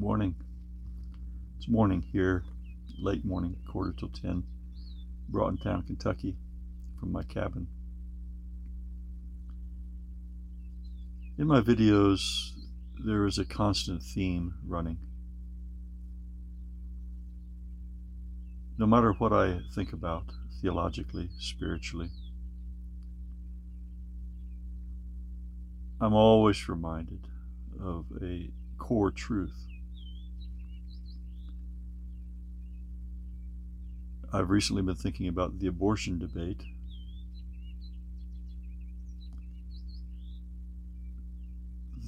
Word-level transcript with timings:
Good 0.00 0.06
morning. 0.06 0.34
It's 1.58 1.68
morning 1.68 2.00
here, 2.10 2.42
late 2.98 3.22
morning, 3.22 3.56
quarter 3.70 3.92
till 3.92 4.08
10, 4.08 4.44
Town, 5.62 5.82
Kentucky, 5.82 6.38
from 6.98 7.12
my 7.12 7.22
cabin. 7.22 7.68
In 11.36 11.46
my 11.46 11.60
videos, 11.60 12.52
there 13.04 13.26
is 13.26 13.36
a 13.36 13.44
constant 13.44 14.02
theme 14.02 14.54
running. 14.66 14.96
No 18.78 18.86
matter 18.86 19.12
what 19.12 19.34
I 19.34 19.60
think 19.74 19.92
about 19.92 20.32
theologically, 20.62 21.28
spiritually, 21.38 22.08
I'm 26.00 26.14
always 26.14 26.70
reminded 26.70 27.26
of 27.78 28.06
a 28.22 28.48
core 28.78 29.10
truth. 29.10 29.66
I've 34.32 34.48
recently 34.50 34.82
been 34.82 34.94
thinking 34.94 35.26
about 35.26 35.58
the 35.58 35.66
abortion 35.66 36.20
debate. 36.20 36.62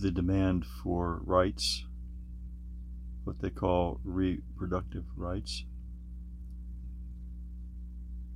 The 0.01 0.13
demand 0.13 0.65
for 0.65 1.21
rights, 1.25 1.85
what 3.25 3.41
they 3.41 3.51
call 3.51 3.99
reproductive 4.05 5.05
rights, 5.17 5.65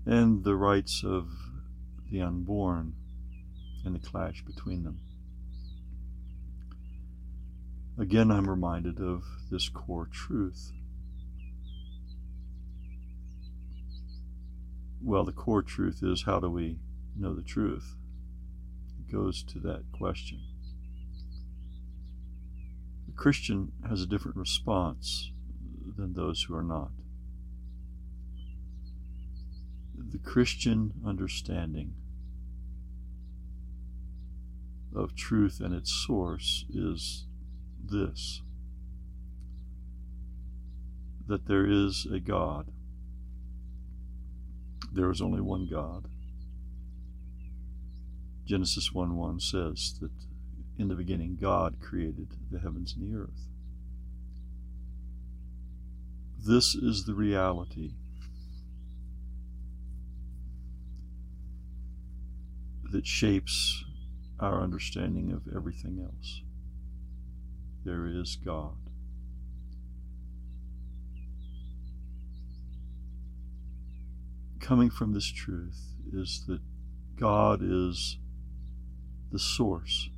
and 0.04 0.42
the 0.42 0.56
rights 0.56 1.04
of 1.04 1.28
the 2.10 2.22
unborn 2.22 2.94
and 3.84 3.94
the 3.94 4.00
clash 4.00 4.42
between 4.44 4.82
them. 4.82 5.00
Again, 7.96 8.32
I'm 8.32 8.50
reminded 8.50 9.00
of 9.00 9.22
this 9.48 9.68
core 9.68 10.08
truth. 10.10 10.72
Well, 15.02 15.24
the 15.24 15.32
core 15.32 15.62
truth 15.62 16.00
is 16.02 16.22
how 16.24 16.40
do 16.40 16.50
we 16.50 16.78
know 17.16 17.34
the 17.34 17.42
truth? 17.42 17.94
It 18.98 19.12
goes 19.12 19.42
to 19.44 19.60
that 19.60 19.84
question. 19.92 20.40
The 23.06 23.12
Christian 23.12 23.72
has 23.88 24.02
a 24.02 24.06
different 24.06 24.36
response 24.36 25.30
than 25.96 26.12
those 26.12 26.42
who 26.42 26.56
are 26.56 26.62
not. 26.62 26.90
The 29.96 30.18
Christian 30.18 30.92
understanding 31.04 31.94
of 34.94 35.14
truth 35.14 35.60
and 35.60 35.74
its 35.74 35.92
source 35.92 36.64
is 36.70 37.26
this 37.84 38.42
that 41.26 41.46
there 41.46 41.66
is 41.66 42.06
a 42.06 42.20
God. 42.20 42.70
There 44.96 45.10
is 45.10 45.20
only 45.20 45.42
one 45.42 45.68
God. 45.70 46.08
Genesis 48.46 48.94
1 48.94 49.14
1 49.14 49.40
says 49.40 49.94
that 50.00 50.10
in 50.78 50.88
the 50.88 50.94
beginning 50.94 51.36
God 51.38 51.76
created 51.82 52.28
the 52.50 52.58
heavens 52.58 52.94
and 52.96 53.06
the 53.06 53.14
earth. 53.14 53.48
This 56.42 56.74
is 56.74 57.04
the 57.04 57.12
reality 57.12 57.90
that 62.90 63.06
shapes 63.06 63.84
our 64.40 64.62
understanding 64.62 65.30
of 65.30 65.54
everything 65.54 66.00
else 66.02 66.40
there 67.84 68.06
is 68.06 68.36
God. 68.36 68.85
Coming 74.66 74.90
from 74.90 75.12
this 75.12 75.30
truth 75.30 75.78
is 76.12 76.44
that 76.48 76.58
God 77.14 77.60
is 77.62 78.18
the 79.30 79.38
source 79.38 80.10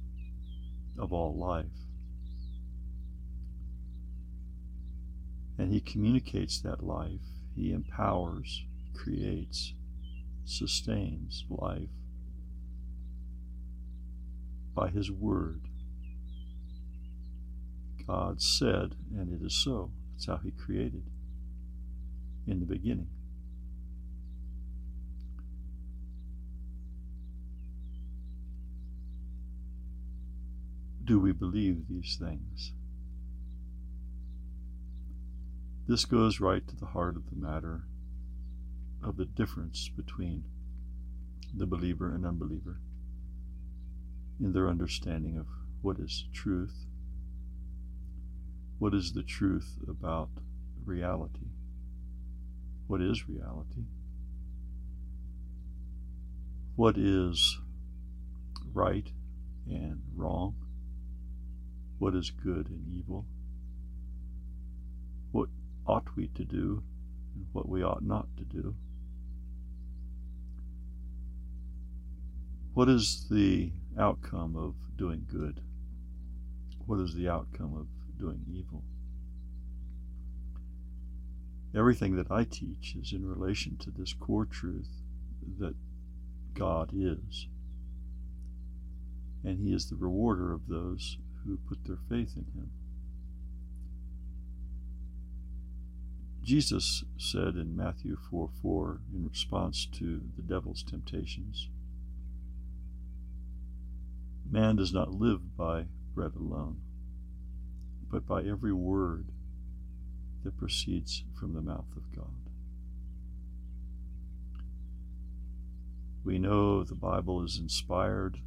of 0.99 1.13
all 1.13 1.37
life. 1.37 1.67
And 5.59 5.71
He 5.71 5.83
communicates 5.83 6.63
that 6.63 6.83
life, 6.83 7.21
He 7.55 7.73
empowers, 7.73 8.65
creates, 8.95 9.75
sustains 10.47 11.45
life 11.51 11.91
by 14.75 14.89
His 14.89 15.11
Word. 15.11 15.61
God 18.07 18.41
said, 18.41 18.95
and 19.15 19.31
it 19.31 19.45
is 19.45 19.63
so. 19.63 19.91
That's 20.15 20.25
how 20.25 20.39
He 20.43 20.53
created 20.53 21.03
in 22.47 22.61
the 22.61 22.67
beginning. 22.67 23.09
Do 31.09 31.19
we 31.19 31.33
believe 31.33 31.89
these 31.89 32.19
things? 32.21 32.75
This 35.87 36.05
goes 36.05 36.39
right 36.39 36.69
to 36.69 36.77
the 36.77 36.85
heart 36.85 37.17
of 37.17 37.31
the 37.31 37.37
matter 37.37 37.85
of 39.03 39.17
the 39.17 39.25
difference 39.25 39.89
between 39.89 40.45
the 41.57 41.67
believer 41.67 42.15
and 42.15 42.27
unbeliever 42.27 42.81
in 44.39 44.53
their 44.53 44.69
understanding 44.69 45.39
of 45.39 45.47
what 45.81 45.99
is 45.99 46.27
truth 46.35 46.85
what 48.79 48.95
is 48.95 49.13
the 49.13 49.25
truth 49.25 49.79
about 49.89 50.29
reality? 50.85 51.49
What 52.87 53.01
is 53.01 53.29
reality? 53.29 53.87
What 56.77 56.97
is 56.97 57.59
right 58.73 59.09
and 59.67 60.03
wrong? 60.15 60.55
What 61.99 62.15
is 62.15 62.31
good 62.31 62.69
and 62.69 62.87
evil? 62.89 63.27
What 65.33 65.49
ought 65.87 66.17
we 66.17 66.29
to 66.29 66.45
do 66.45 66.83
and 67.35 67.47
what 67.53 67.69
we 67.69 67.83
ought 67.83 68.03
not 68.03 68.29
to 68.37 68.45
do? 68.45 68.75
What 72.75 72.89
is 72.89 73.27
the 73.31 73.73
outcome 73.99 74.57
of 74.57 74.75
doing 74.97 75.27
good? 75.31 75.61
What 76.87 77.01
is 77.01 77.15
the 77.15 77.29
outcome 77.29 77.75
of 77.77 77.87
doing 78.19 78.45
evil. 78.53 78.83
Everything 81.75 82.17
that 82.17 82.31
I 82.31 82.45
teach 82.45 82.97
is 83.01 83.13
in 83.13 83.25
relation 83.25 83.77
to 83.79 83.91
this 83.91 84.13
core 84.13 84.47
truth 84.47 84.89
that 85.59 85.75
God 86.55 86.91
is. 86.95 87.47
And 89.45 89.61
He 89.61 89.73
is 89.73 89.89
the 89.89 89.97
rewarder 89.97 90.53
of 90.53 90.67
those 90.69 91.19
who 91.49 91.57
put 91.57 91.85
their 91.87 91.99
faith 92.09 92.35
in 92.37 92.45
Him. 92.55 92.71
Jesus 96.43 97.05
said 97.17 97.57
in 97.57 97.77
Matthew 97.77 98.17
4 98.31 98.51
4, 98.63 99.01
in 99.15 99.29
response 99.29 99.87
to 99.99 100.21
the 100.37 100.43
devil's 100.43 100.83
temptations, 100.83 101.69
Man 104.51 104.77
does 104.77 104.93
not 104.93 105.13
live 105.13 105.57
by 105.57 105.85
bread 106.15 106.33
alone, 106.35 106.81
but 108.11 108.27
by 108.27 108.43
every 108.43 108.73
word 108.73 109.27
that 110.43 110.57
proceeds 110.57 111.25
from 111.39 111.53
the 111.53 111.61
mouth 111.61 111.95
of 111.97 112.15
God. 112.17 112.49
We 116.25 116.39
know 116.39 116.83
the 116.83 116.95
Bible 116.95 117.43
is 117.43 117.59
inspired 117.59 118.39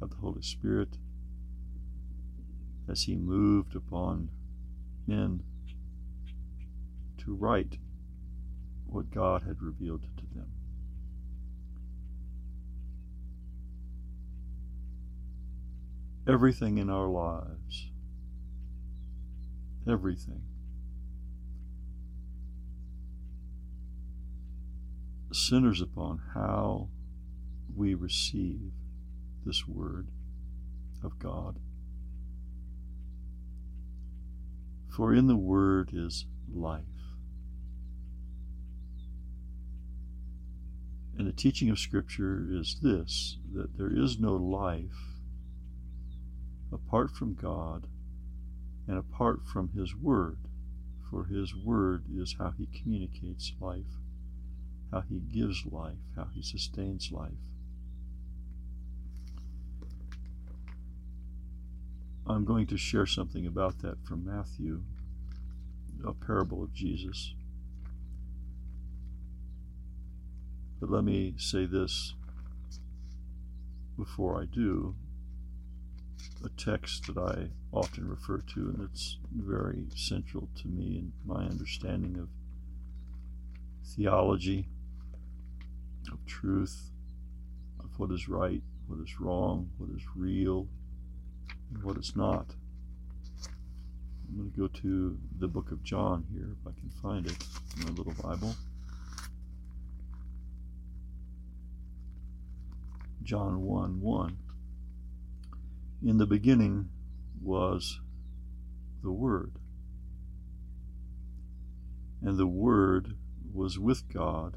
by 0.00 0.06
the 0.06 0.16
Holy 0.16 0.42
Spirit 0.42 0.96
as 2.88 3.02
He 3.04 3.16
moved 3.16 3.74
upon 3.74 4.30
men 5.06 5.42
to 7.18 7.34
write 7.34 7.78
what 8.86 9.10
God 9.10 9.42
had 9.42 9.62
revealed 9.62 10.02
to 10.16 10.24
them. 10.34 10.52
Everything 16.26 16.78
in 16.78 16.88
our 16.88 17.08
lives 17.08 17.92
everything. 19.88 20.42
Centers 25.32 25.80
upon 25.80 26.20
how 26.34 26.88
we 27.74 27.94
receive 27.94 28.72
this 29.44 29.66
word 29.66 30.08
of 31.02 31.18
God. 31.18 31.58
For 34.92 35.14
in 35.14 35.26
the 35.26 35.36
word 35.36 35.90
is 35.94 36.26
life. 36.52 36.84
And 41.16 41.26
the 41.26 41.32
teaching 41.32 41.70
of 41.70 41.78
Scripture 41.78 42.46
is 42.50 42.78
this 42.82 43.38
that 43.54 43.78
there 43.78 43.90
is 43.90 44.18
no 44.18 44.34
life 44.34 45.20
apart 46.72 47.10
from 47.10 47.34
God 47.34 47.86
and 48.86 48.98
apart 48.98 49.46
from 49.46 49.70
His 49.70 49.94
Word, 49.94 50.38
for 51.10 51.24
His 51.24 51.54
Word 51.54 52.04
is 52.14 52.36
how 52.38 52.52
He 52.58 52.66
communicates 52.66 53.52
life, 53.60 53.98
how 54.90 55.02
He 55.08 55.20
gives 55.20 55.64
life, 55.64 55.98
how 56.16 56.28
He 56.34 56.42
sustains 56.42 57.10
life. 57.12 57.51
I'm 62.26 62.44
going 62.44 62.66
to 62.68 62.76
share 62.76 63.06
something 63.06 63.46
about 63.46 63.80
that 63.80 64.04
from 64.06 64.24
Matthew, 64.24 64.82
a 66.06 66.12
parable 66.12 66.62
of 66.62 66.72
Jesus. 66.72 67.34
But 70.80 70.90
let 70.90 71.04
me 71.04 71.34
say 71.36 71.66
this 71.66 72.14
before 73.96 74.40
I 74.40 74.46
do 74.46 74.94
a 76.44 76.48
text 76.50 77.06
that 77.06 77.18
I 77.18 77.48
often 77.76 78.08
refer 78.08 78.38
to, 78.54 78.60
and 78.60 78.88
it's 78.90 79.18
very 79.34 79.86
central 79.94 80.48
to 80.60 80.68
me 80.68 80.98
and 80.98 81.12
my 81.24 81.44
understanding 81.44 82.18
of 82.18 82.28
theology, 83.84 84.68
of 86.12 86.24
truth, 86.26 86.90
of 87.80 87.98
what 87.98 88.10
is 88.10 88.28
right, 88.28 88.62
what 88.86 89.00
is 89.00 89.20
wrong, 89.20 89.70
what 89.78 89.90
is 89.90 90.02
real, 90.16 90.68
and 91.74 91.96
it's 91.96 92.16
not. 92.16 92.54
I'm 94.28 94.36
going 94.36 94.50
to 94.50 94.58
go 94.58 94.68
to 94.68 95.18
the 95.38 95.48
book 95.48 95.72
of 95.72 95.82
John 95.82 96.24
here, 96.32 96.48
if 96.58 96.66
I 96.66 96.78
can 96.78 96.90
find 97.02 97.26
it 97.26 97.36
in 97.76 97.84
my 97.84 97.90
little 97.90 98.14
Bible. 98.22 98.54
John 103.22 103.62
1 103.62 104.00
1. 104.00 104.38
In 106.04 106.18
the 106.18 106.26
beginning 106.26 106.88
was 107.40 108.00
the 109.02 109.12
Word, 109.12 109.52
and 112.20 112.38
the 112.38 112.46
Word 112.46 113.16
was 113.52 113.78
with 113.78 114.12
God, 114.12 114.56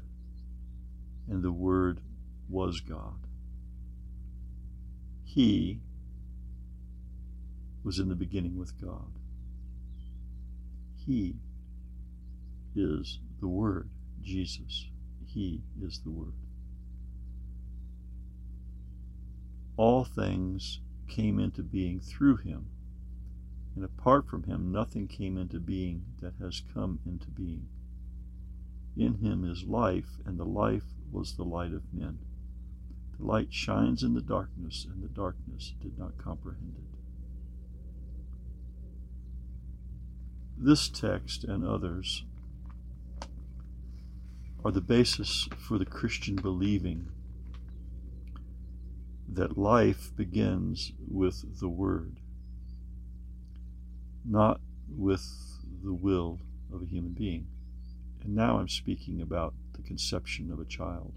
and 1.28 1.42
the 1.42 1.52
Word 1.52 2.00
was 2.48 2.80
God. 2.80 3.26
He 5.24 5.80
was 7.86 8.00
in 8.00 8.08
the 8.08 8.16
beginning 8.16 8.58
with 8.58 8.80
God. 8.80 9.12
He 11.06 11.36
is 12.74 13.20
the 13.40 13.46
Word, 13.46 13.88
Jesus. 14.20 14.88
He 15.24 15.62
is 15.80 16.00
the 16.00 16.10
Word. 16.10 16.32
All 19.76 20.04
things 20.04 20.80
came 21.06 21.38
into 21.38 21.62
being 21.62 22.00
through 22.00 22.38
him, 22.38 22.66
and 23.76 23.84
apart 23.84 24.26
from 24.26 24.42
him, 24.42 24.72
nothing 24.72 25.06
came 25.06 25.38
into 25.38 25.60
being 25.60 26.06
that 26.20 26.34
has 26.40 26.64
come 26.74 26.98
into 27.06 27.30
being. 27.30 27.68
In 28.96 29.18
him 29.18 29.48
is 29.48 29.62
life, 29.62 30.18
and 30.24 30.40
the 30.40 30.44
life 30.44 30.96
was 31.12 31.36
the 31.36 31.44
light 31.44 31.72
of 31.72 31.94
men. 31.94 32.18
The 33.16 33.26
light 33.26 33.52
shines 33.52 34.02
in 34.02 34.14
the 34.14 34.20
darkness, 34.20 34.88
and 34.92 35.04
the 35.04 35.08
darkness 35.08 35.74
did 35.80 35.96
not 35.96 36.18
comprehend 36.18 36.74
it. 36.78 36.95
This 40.58 40.88
text 40.88 41.44
and 41.44 41.64
others 41.64 42.24
are 44.64 44.72
the 44.72 44.80
basis 44.80 45.48
for 45.58 45.78
the 45.78 45.84
Christian 45.84 46.36
believing 46.36 47.08
that 49.28 49.58
life 49.58 50.16
begins 50.16 50.92
with 51.06 51.60
the 51.60 51.68
Word, 51.68 52.20
not 54.24 54.60
with 54.88 55.22
the 55.84 55.92
will 55.92 56.40
of 56.72 56.82
a 56.82 56.86
human 56.86 57.12
being. 57.12 57.46
And 58.24 58.34
now 58.34 58.58
I'm 58.58 58.68
speaking 58.68 59.20
about 59.20 59.54
the 59.74 59.82
conception 59.82 60.50
of 60.50 60.58
a 60.58 60.64
child. 60.64 61.12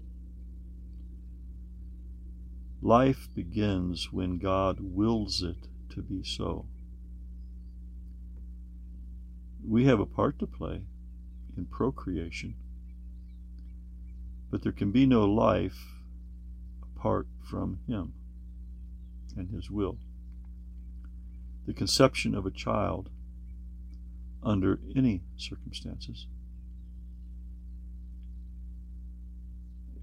Life 2.82 3.28
begins 3.34 4.12
when 4.12 4.38
God 4.38 4.78
wills 4.80 5.42
it 5.42 5.68
to 5.94 6.02
be 6.02 6.22
so. 6.22 6.66
We 9.66 9.84
have 9.84 10.00
a 10.00 10.06
part 10.06 10.38
to 10.40 10.46
play 10.46 10.82
in 11.56 11.66
procreation, 11.66 12.54
but 14.50 14.62
there 14.62 14.72
can 14.72 14.90
be 14.90 15.06
no 15.06 15.24
life 15.24 15.78
apart 16.82 17.26
from 17.42 17.80
Him 17.86 18.14
and 19.36 19.50
His 19.50 19.70
will. 19.70 19.98
The 21.66 21.74
conception 21.74 22.34
of 22.34 22.46
a 22.46 22.50
child 22.50 23.10
under 24.42 24.80
any 24.96 25.22
circumstances. 25.36 26.26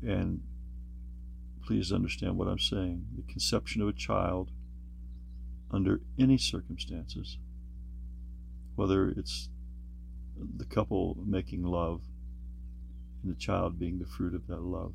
And 0.01 0.41
please 1.65 1.91
understand 1.91 2.37
what 2.37 2.47
I'm 2.47 2.59
saying. 2.59 3.07
The 3.15 3.31
conception 3.31 3.81
of 3.81 3.89
a 3.89 3.93
child 3.93 4.51
under 5.71 6.01
any 6.17 6.37
circumstances, 6.37 7.37
whether 8.77 9.09
it's 9.09 9.49
the 10.55 10.65
couple 10.65 11.17
making 11.25 11.63
love 11.63 12.01
and 13.23 13.35
the 13.35 13.39
child 13.39 13.79
being 13.79 13.97
the 13.97 14.05
fruit 14.05 14.35
of 14.35 14.45
that 14.45 14.61
love 14.61 14.93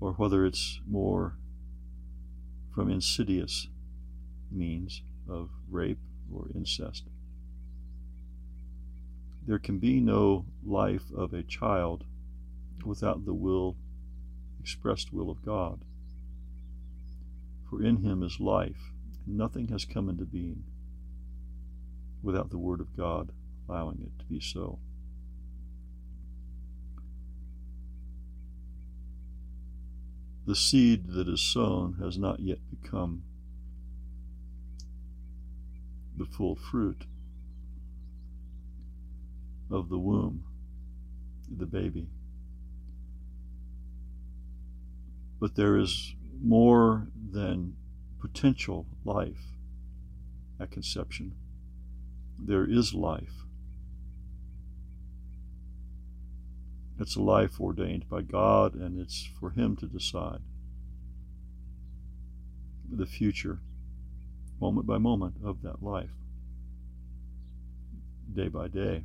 or 0.00 0.12
whether 0.14 0.44
it's 0.44 0.80
more 0.88 1.36
from 2.74 2.90
insidious 2.90 3.68
means 4.50 5.02
of 5.28 5.50
rape 5.70 6.00
or 6.34 6.48
incest. 6.54 7.04
There 9.46 9.60
can 9.60 9.78
be 9.78 10.00
no 10.00 10.46
life 10.64 11.04
of 11.16 11.32
a 11.32 11.44
child 11.44 12.04
without 12.84 13.24
the 13.24 13.34
will, 13.34 13.76
expressed 14.60 15.12
will 15.12 15.30
of 15.30 15.44
God. 15.44 15.84
For 17.68 17.82
in 17.82 17.98
him 17.98 18.24
is 18.24 18.40
life, 18.40 18.92
and 19.26 19.36
nothing 19.36 19.68
has 19.68 19.84
come 19.84 20.08
into 20.08 20.24
being 20.24 20.64
without 22.22 22.50
the 22.50 22.58
Word 22.58 22.80
of 22.80 22.96
God 22.96 23.32
allowing 23.68 24.00
it 24.00 24.18
to 24.18 24.24
be 24.26 24.40
so. 24.40 24.78
the 30.50 30.56
seed 30.56 31.06
that 31.12 31.28
is 31.28 31.40
sown 31.40 31.96
has 32.02 32.18
not 32.18 32.40
yet 32.40 32.58
become 32.70 33.22
the 36.16 36.24
full 36.24 36.56
fruit 36.56 37.04
of 39.70 39.88
the 39.88 39.96
womb, 39.96 40.42
the 41.56 41.66
baby. 41.66 42.08
But 45.38 45.54
there 45.54 45.76
is 45.76 46.16
more 46.42 47.06
than 47.30 47.76
potential 48.20 48.86
life 49.04 49.54
at 50.58 50.72
conception. 50.72 51.36
There 52.42 52.64
is 52.64 52.94
life. 52.94 53.44
It's 56.98 57.16
a 57.16 57.22
life 57.22 57.60
ordained 57.60 58.08
by 58.08 58.22
God, 58.22 58.74
and 58.74 59.00
it's 59.00 59.28
for 59.38 59.50
Him 59.50 59.76
to 59.76 59.86
decide 59.86 60.40
the 62.90 63.06
future, 63.06 63.60
moment 64.60 64.86
by 64.86 64.98
moment, 64.98 65.36
of 65.44 65.62
that 65.62 65.82
life, 65.82 66.10
day 68.34 68.48
by 68.48 68.68
day. 68.68 69.04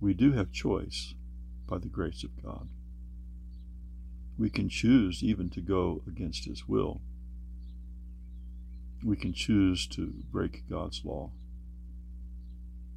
We 0.00 0.14
do 0.14 0.32
have 0.32 0.52
choice 0.52 1.14
by 1.66 1.78
the 1.78 1.88
grace 1.88 2.24
of 2.24 2.42
God. 2.42 2.68
We 4.38 4.50
can 4.50 4.68
choose 4.68 5.22
even 5.22 5.50
to 5.50 5.60
go 5.60 6.02
against 6.06 6.44
His 6.44 6.68
will. 6.68 7.00
We 9.04 9.16
can 9.16 9.34
choose 9.34 9.86
to 9.88 10.14
break 10.32 10.68
God's 10.68 11.04
law 11.04 11.30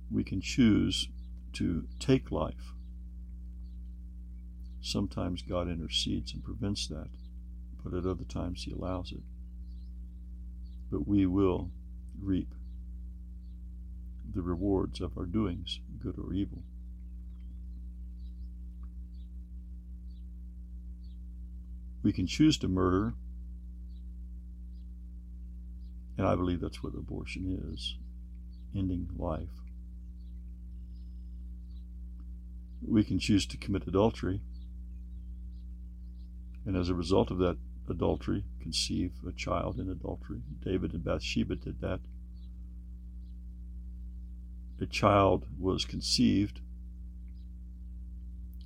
we 0.09 0.23
can 0.23 0.41
choose 0.41 1.09
to 1.53 1.87
take 1.99 2.31
life. 2.31 2.73
Sometimes 4.81 5.41
God 5.41 5.67
intercedes 5.67 6.33
and 6.33 6.43
prevents 6.43 6.87
that, 6.87 7.09
but 7.83 7.93
at 7.93 8.05
other 8.05 8.23
times 8.23 8.63
He 8.63 8.71
allows 8.71 9.11
it. 9.11 9.21
But 10.91 11.07
we 11.07 11.25
will 11.25 11.71
reap 12.21 12.53
the 14.33 14.41
rewards 14.41 15.01
of 15.01 15.17
our 15.17 15.25
doings, 15.25 15.79
good 16.01 16.15
or 16.17 16.33
evil. 16.33 16.63
We 22.03 22.13
can 22.13 22.27
choose 22.27 22.57
to 22.59 22.69
murder, 22.69 23.15
and 26.17 26.27
I 26.27 26.35
believe 26.35 26.61
that's 26.61 26.81
what 26.81 26.95
abortion 26.95 27.73
is 27.73 27.95
ending 28.75 29.09
life. 29.17 29.49
We 32.85 33.03
can 33.03 33.19
choose 33.19 33.45
to 33.47 33.57
commit 33.57 33.87
adultery. 33.87 34.41
And 36.65 36.75
as 36.75 36.89
a 36.89 36.95
result 36.95 37.31
of 37.31 37.37
that 37.39 37.57
adultery, 37.89 38.43
conceive 38.59 39.13
a 39.27 39.31
child 39.31 39.79
in 39.79 39.89
adultery. 39.89 40.41
David 40.63 40.93
and 40.93 41.03
Bathsheba 41.03 41.55
did 41.55 41.81
that. 41.81 42.01
A 44.79 44.85
child 44.85 45.45
was 45.57 45.85
conceived 45.85 46.61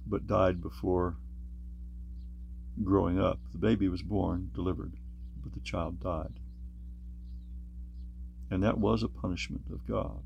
but 0.05 0.27
died 0.27 0.61
before 0.61 1.15
growing 2.83 3.19
up. 3.19 3.39
The 3.53 3.59
baby 3.59 3.87
was 3.87 4.01
born, 4.01 4.51
delivered, 4.53 4.93
but 5.41 5.53
the 5.53 5.61
child 5.61 6.01
died. 6.01 6.40
And 8.51 8.61
that 8.63 8.77
was 8.77 9.01
a 9.01 9.07
punishment 9.07 9.63
of 9.71 9.87
God. 9.87 10.21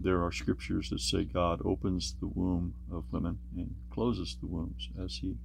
There 0.00 0.22
are 0.24 0.32
scriptures 0.32 0.90
that 0.90 1.00
say 1.00 1.22
God 1.22 1.62
opens 1.64 2.16
the 2.20 2.26
womb 2.26 2.74
of 2.92 3.12
women 3.12 3.38
and 3.56 3.76
closes 3.92 4.36
the 4.40 4.48
wombs 4.48 4.88
as 5.02 5.18
He 5.18 5.36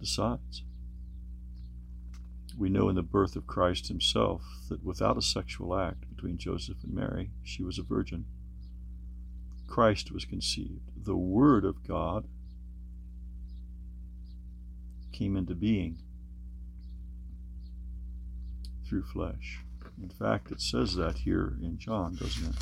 decides. 0.00 0.62
We 2.58 2.70
know 2.70 2.88
in 2.88 2.96
the 2.96 3.02
birth 3.02 3.36
of 3.36 3.46
Christ 3.46 3.88
Himself 3.88 4.42
that 4.70 4.82
without 4.82 5.18
a 5.18 5.22
sexual 5.22 5.78
act 5.78 6.08
between 6.08 6.38
Joseph 6.38 6.78
and 6.82 6.94
Mary, 6.94 7.30
she 7.44 7.62
was 7.62 7.78
a 7.78 7.82
virgin. 7.82 8.24
Christ 9.68 10.10
was 10.10 10.24
conceived. 10.24 10.90
The 10.96 11.16
Word 11.16 11.66
of 11.66 11.86
God 11.86 12.26
came 15.12 15.36
into 15.36 15.54
being 15.54 15.98
through 18.90 19.04
flesh. 19.04 19.60
In 20.02 20.10
fact, 20.10 20.50
it 20.50 20.60
says 20.60 20.96
that 20.96 21.18
here 21.18 21.56
in 21.62 21.78
John, 21.78 22.16
doesn't 22.16 22.48
it? 22.48 22.56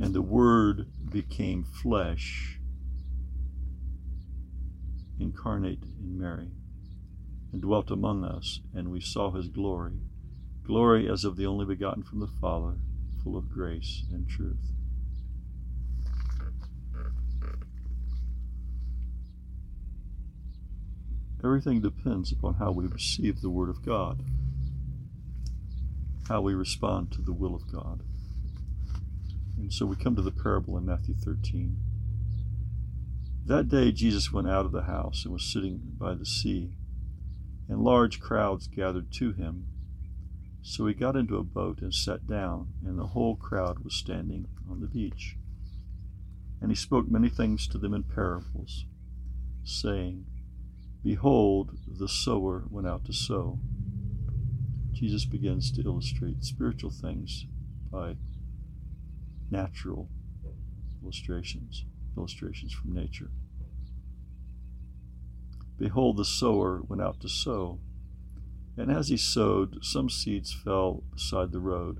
And 0.00 0.14
the 0.14 0.22
Word 0.22 0.86
became 1.10 1.62
flesh, 1.62 2.58
incarnate 5.20 5.82
in 6.00 6.18
Mary, 6.18 6.50
and 7.52 7.60
dwelt 7.60 7.90
among 7.90 8.24
us, 8.24 8.60
and 8.74 8.90
we 8.90 9.00
saw 9.00 9.30
his 9.30 9.48
glory 9.48 10.00
glory 10.64 11.10
as 11.10 11.24
of 11.24 11.36
the 11.36 11.44
only 11.44 11.66
begotten 11.66 12.02
from 12.02 12.20
the 12.20 12.30
Father, 12.40 12.78
full 13.22 13.36
of 13.36 13.50
grace 13.50 14.04
and 14.12 14.28
truth. 14.28 14.70
Everything 21.44 21.80
depends 21.80 22.30
upon 22.30 22.54
how 22.54 22.70
we 22.70 22.86
receive 22.86 23.40
the 23.40 23.50
Word 23.50 23.68
of 23.68 23.84
God, 23.84 24.22
how 26.28 26.40
we 26.40 26.54
respond 26.54 27.10
to 27.12 27.20
the 27.20 27.32
will 27.32 27.54
of 27.54 27.70
God. 27.70 28.02
And 29.58 29.72
so 29.72 29.84
we 29.84 29.96
come 29.96 30.14
to 30.14 30.22
the 30.22 30.30
parable 30.30 30.78
in 30.78 30.86
Matthew 30.86 31.14
13. 31.14 31.76
That 33.44 33.68
day 33.68 33.90
Jesus 33.90 34.32
went 34.32 34.48
out 34.48 34.66
of 34.66 34.72
the 34.72 34.82
house 34.82 35.24
and 35.24 35.32
was 35.32 35.42
sitting 35.42 35.80
by 35.98 36.14
the 36.14 36.24
sea, 36.24 36.76
and 37.68 37.80
large 37.80 38.20
crowds 38.20 38.68
gathered 38.68 39.10
to 39.14 39.32
him. 39.32 39.66
So 40.62 40.86
he 40.86 40.94
got 40.94 41.16
into 41.16 41.38
a 41.38 41.42
boat 41.42 41.80
and 41.80 41.92
sat 41.92 42.28
down, 42.28 42.68
and 42.86 42.96
the 42.96 43.08
whole 43.08 43.34
crowd 43.34 43.80
was 43.80 43.94
standing 43.94 44.46
on 44.70 44.80
the 44.80 44.86
beach. 44.86 45.36
And 46.60 46.70
he 46.70 46.76
spoke 46.76 47.10
many 47.10 47.28
things 47.28 47.66
to 47.68 47.78
them 47.78 47.94
in 47.94 48.04
parables, 48.04 48.86
saying, 49.64 50.26
Behold, 51.02 51.78
the 51.88 52.08
sower 52.08 52.64
went 52.70 52.86
out 52.86 53.04
to 53.06 53.12
sow. 53.12 53.58
Jesus 54.92 55.24
begins 55.24 55.72
to 55.72 55.82
illustrate 55.82 56.44
spiritual 56.44 56.90
things 56.90 57.46
by 57.90 58.14
natural 59.50 60.08
illustrations, 61.02 61.84
illustrations 62.16 62.72
from 62.72 62.94
nature. 62.94 63.30
Behold, 65.76 66.16
the 66.16 66.24
sower 66.24 66.80
went 66.82 67.02
out 67.02 67.18
to 67.20 67.28
sow. 67.28 67.80
And 68.76 68.90
as 68.90 69.08
he 69.08 69.16
sowed, 69.16 69.84
some 69.84 70.08
seeds 70.08 70.52
fell 70.52 71.02
beside 71.12 71.50
the 71.50 71.60
road, 71.60 71.98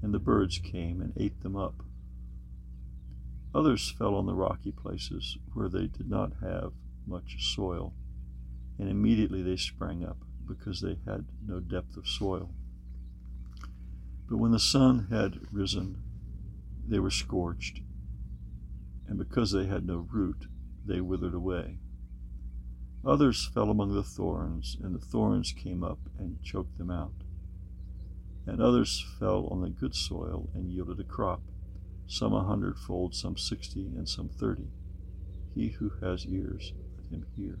and 0.00 0.14
the 0.14 0.20
birds 0.20 0.58
came 0.58 1.00
and 1.00 1.12
ate 1.16 1.42
them 1.42 1.56
up. 1.56 1.82
Others 3.52 3.90
fell 3.98 4.14
on 4.14 4.26
the 4.26 4.34
rocky 4.34 4.70
places 4.70 5.36
where 5.52 5.68
they 5.68 5.88
did 5.88 6.08
not 6.08 6.34
have 6.40 6.72
much 7.06 7.52
soil 7.52 7.92
and 8.80 8.88
immediately 8.88 9.42
they 9.42 9.56
sprang 9.56 10.02
up, 10.04 10.16
because 10.48 10.80
they 10.80 10.96
had 11.06 11.26
no 11.46 11.60
depth 11.60 11.96
of 11.96 12.08
soil. 12.08 12.50
But 14.28 14.38
when 14.38 14.52
the 14.52 14.58
sun 14.58 15.08
had 15.10 15.38
risen, 15.52 16.02
they 16.88 16.98
were 16.98 17.10
scorched, 17.10 17.82
and 19.06 19.18
because 19.18 19.52
they 19.52 19.66
had 19.66 19.86
no 19.86 20.06
root, 20.10 20.46
they 20.86 21.00
withered 21.00 21.34
away. 21.34 21.78
Others 23.04 23.50
fell 23.52 23.70
among 23.70 23.94
the 23.94 24.02
thorns, 24.02 24.76
and 24.82 24.94
the 24.94 25.04
thorns 25.04 25.52
came 25.52 25.84
up 25.84 25.98
and 26.18 26.42
choked 26.42 26.78
them 26.78 26.90
out. 26.90 27.12
And 28.46 28.60
others 28.60 29.06
fell 29.18 29.46
on 29.48 29.60
the 29.60 29.68
good 29.68 29.94
soil 29.94 30.48
and 30.54 30.70
yielded 30.70 30.98
a 30.98 31.04
crop, 31.04 31.42
some 32.06 32.32
a 32.32 32.42
hundredfold, 32.42 33.14
some 33.14 33.36
sixty, 33.36 33.86
and 33.86 34.08
some 34.08 34.28
thirty. 34.28 34.68
He 35.54 35.68
who 35.68 35.92
has 36.00 36.26
ears, 36.26 36.72
let 36.96 37.10
him 37.10 37.26
hear. 37.36 37.60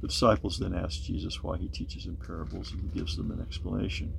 The 0.00 0.08
disciples 0.08 0.58
then 0.58 0.74
ask 0.74 1.02
Jesus 1.02 1.42
why 1.42 1.58
he 1.58 1.68
teaches 1.68 2.06
in 2.06 2.16
parables, 2.16 2.72
and 2.72 2.80
he 2.80 2.98
gives 2.98 3.16
them 3.16 3.30
an 3.30 3.40
explanation. 3.40 4.12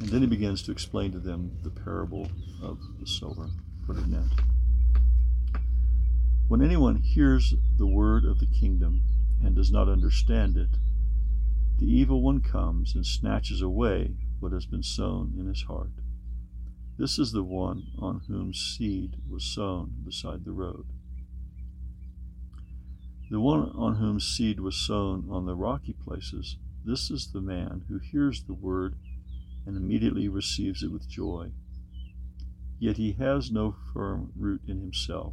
And 0.00 0.08
then 0.08 0.20
he 0.20 0.26
begins 0.26 0.62
to 0.62 0.72
explain 0.72 1.12
to 1.12 1.18
them 1.18 1.58
the 1.62 1.70
parable 1.70 2.28
of 2.62 2.78
the 3.00 3.06
sower, 3.06 3.50
what 3.86 3.98
it 3.98 4.06
meant. 4.06 4.32
When 6.48 6.62
anyone 6.62 6.96
hears 6.96 7.54
the 7.78 7.86
word 7.86 8.24
of 8.24 8.38
the 8.38 8.46
kingdom 8.46 9.02
and 9.42 9.56
does 9.56 9.72
not 9.72 9.88
understand 9.88 10.56
it, 10.56 10.70
the 11.78 11.86
evil 11.86 12.22
one 12.22 12.40
comes 12.40 12.94
and 12.94 13.04
snatches 13.04 13.60
away 13.60 14.14
what 14.38 14.52
has 14.52 14.66
been 14.66 14.82
sown 14.82 15.34
in 15.38 15.46
his 15.46 15.62
heart. 15.62 15.92
This 16.98 17.18
is 17.18 17.32
the 17.32 17.42
one 17.42 17.84
on 17.98 18.22
whom 18.28 18.54
seed 18.54 19.16
was 19.28 19.44
sown 19.44 19.94
beside 20.04 20.44
the 20.44 20.52
road. 20.52 20.86
The 23.32 23.40
one 23.40 23.70
on 23.70 23.94
whom 23.94 24.20
seed 24.20 24.60
was 24.60 24.76
sown 24.76 25.26
on 25.30 25.46
the 25.46 25.56
rocky 25.56 25.94
places, 25.94 26.58
this 26.84 27.10
is 27.10 27.32
the 27.32 27.40
man 27.40 27.86
who 27.88 27.96
hears 27.96 28.42
the 28.42 28.52
word 28.52 28.94
and 29.64 29.74
immediately 29.74 30.28
receives 30.28 30.82
it 30.82 30.92
with 30.92 31.08
joy. 31.08 31.52
Yet 32.78 32.98
he 32.98 33.12
has 33.12 33.50
no 33.50 33.74
firm 33.94 34.32
root 34.36 34.60
in 34.68 34.80
himself, 34.80 35.32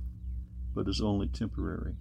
but 0.73 0.87
is 0.87 1.01
only 1.01 1.27
temporary. 1.27 1.97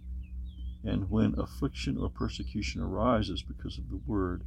And 0.85 1.11
when 1.11 1.35
affliction 1.37 1.99
or 1.99 2.09
persecution 2.09 2.81
arises 2.81 3.43
because 3.43 3.77
of 3.77 3.89
the 3.91 4.01
word, 4.07 4.45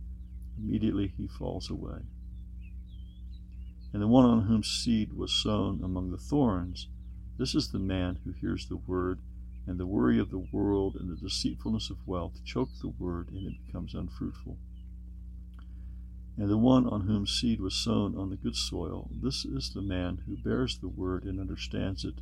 immediately 0.58 1.14
he 1.18 1.28
falls 1.28 1.70
away. 1.70 2.04
And 3.92 4.02
the 4.02 4.08
one 4.08 4.24
on 4.24 4.44
whom 4.44 4.64
seed 4.64 5.12
was 5.12 5.34
sown 5.34 5.84
among 5.84 6.12
the 6.12 6.18
thorns, 6.18 6.88
this 7.38 7.54
is 7.54 7.74
the 7.74 7.80
man 7.80 8.20
who 8.24 8.32
hears 8.32 8.68
the 8.68 8.78
word 8.78 9.20
and 9.68 9.80
the 9.80 9.86
worry 9.86 10.20
of 10.20 10.32
the 10.32 10.46
world 10.52 10.96
and 11.00 11.10
the 11.10 11.22
deceitfulness 11.22 11.90
of 11.90 12.08
wealth 12.08 12.44
choke 12.44 12.70
the 12.82 12.90
word, 12.90 13.30
and 13.32 13.48
it 13.48 13.66
becomes 13.66 13.94
unfruitful. 13.94 14.58
And 16.38 16.50
the 16.50 16.58
one 16.58 16.88
on 16.88 17.02
whom 17.02 17.28
seed 17.28 17.62
was 17.62 17.76
sown 17.76 18.18
on 18.18 18.30
the 18.30 18.38
good 18.38 18.56
soil, 18.56 19.10
this 19.22 19.46
is 19.46 19.74
the 19.74 19.82
man 19.82 20.24
who 20.26 20.38
bears 20.38 20.78
the 20.80 20.88
word 20.88 21.26
and 21.26 21.40
understands 21.40 22.04
it, 22.04 22.16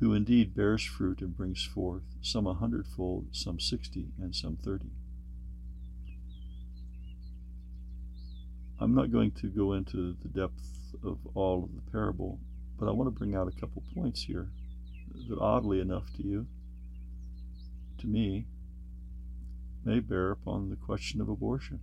who 0.00 0.12
indeed 0.12 0.54
bears 0.54 0.82
fruit 0.82 1.20
and 1.20 1.36
brings 1.36 1.64
forth, 1.64 2.02
some 2.20 2.46
a 2.46 2.54
hundredfold, 2.54 3.28
some 3.32 3.58
sixty, 3.58 4.08
and 4.20 4.34
some 4.34 4.56
thirty. 4.56 4.90
I'm 8.78 8.94
not 8.94 9.12
going 9.12 9.30
to 9.32 9.48
go 9.48 9.72
into 9.72 10.16
the 10.22 10.28
depth 10.28 10.94
of 11.04 11.18
all 11.34 11.64
of 11.64 11.74
the 11.74 11.90
parable, 11.90 12.40
but 12.78 12.88
I 12.88 12.92
want 12.92 13.06
to 13.06 13.18
bring 13.18 13.34
out 13.34 13.48
a 13.48 13.60
couple 13.60 13.82
points 13.94 14.24
here 14.24 14.50
that 15.28 15.38
oddly 15.38 15.80
enough 15.80 16.12
to 16.16 16.22
you, 16.22 16.46
to 17.98 18.06
me, 18.06 18.46
may 19.84 20.00
bear 20.00 20.30
upon 20.30 20.70
the 20.70 20.76
question 20.76 21.20
of 21.20 21.28
abortion. 21.28 21.80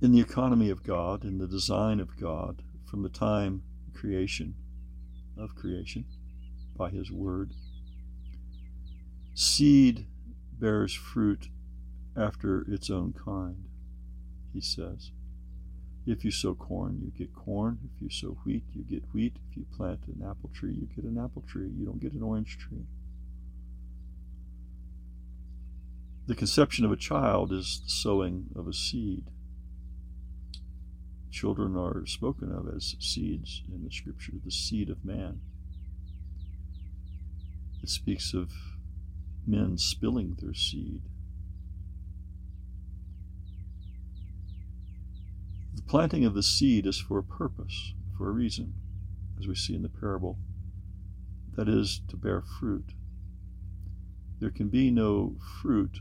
In 0.00 0.12
the 0.12 0.20
economy 0.20 0.70
of 0.70 0.84
God, 0.84 1.24
in 1.24 1.38
the 1.38 1.48
design 1.48 1.98
of 1.98 2.16
God, 2.16 2.62
from 2.86 3.02
the 3.02 3.08
time 3.08 3.62
creation 3.94 4.54
of 5.36 5.56
creation 5.56 6.04
by 6.76 6.90
His 6.90 7.10
Word, 7.10 7.52
seed 9.34 10.06
bears 10.52 10.94
fruit 10.94 11.48
after 12.16 12.62
its 12.70 12.90
own 12.90 13.12
kind, 13.12 13.64
He 14.52 14.60
says. 14.60 15.10
If 16.08 16.24
you 16.24 16.30
sow 16.30 16.54
corn, 16.54 17.02
you 17.04 17.10
get 17.10 17.34
corn. 17.34 17.78
If 17.84 18.00
you 18.00 18.08
sow 18.08 18.38
wheat, 18.44 18.64
you 18.72 18.82
get 18.82 19.04
wheat. 19.12 19.36
If 19.50 19.58
you 19.58 19.66
plant 19.76 20.00
an 20.06 20.26
apple 20.26 20.50
tree, 20.54 20.72
you 20.72 20.88
get 20.96 21.04
an 21.04 21.18
apple 21.22 21.44
tree. 21.46 21.68
You 21.68 21.84
don't 21.84 22.00
get 22.00 22.14
an 22.14 22.22
orange 22.22 22.56
tree. 22.56 22.86
The 26.26 26.34
conception 26.34 26.86
of 26.86 26.92
a 26.92 26.96
child 26.96 27.52
is 27.52 27.82
the 27.84 27.90
sowing 27.90 28.46
of 28.56 28.66
a 28.66 28.72
seed. 28.72 29.24
children 31.30 31.76
are 31.76 32.06
spoken 32.06 32.50
of 32.50 32.74
as 32.74 32.96
seeds 32.98 33.62
in 33.70 33.84
the 33.84 33.90
scripture, 33.90 34.32
the 34.42 34.50
seed 34.50 34.88
of 34.88 35.04
man. 35.04 35.40
It 37.82 37.90
speaks 37.90 38.32
of 38.32 38.50
men 39.46 39.76
spilling 39.76 40.38
their 40.40 40.54
seed. 40.54 41.02
The 45.78 45.84
planting 45.84 46.24
of 46.24 46.34
the 46.34 46.42
seed 46.42 46.86
is 46.86 46.98
for 46.98 47.18
a 47.18 47.22
purpose, 47.22 47.94
for 48.16 48.28
a 48.28 48.32
reason, 48.32 48.74
as 49.38 49.46
we 49.46 49.54
see 49.54 49.76
in 49.76 49.82
the 49.82 49.88
parable. 49.88 50.36
That 51.54 51.68
is, 51.68 52.00
to 52.08 52.16
bear 52.16 52.42
fruit. 52.42 52.94
There 54.40 54.50
can 54.50 54.70
be 54.70 54.90
no 54.90 55.36
fruit 55.62 56.00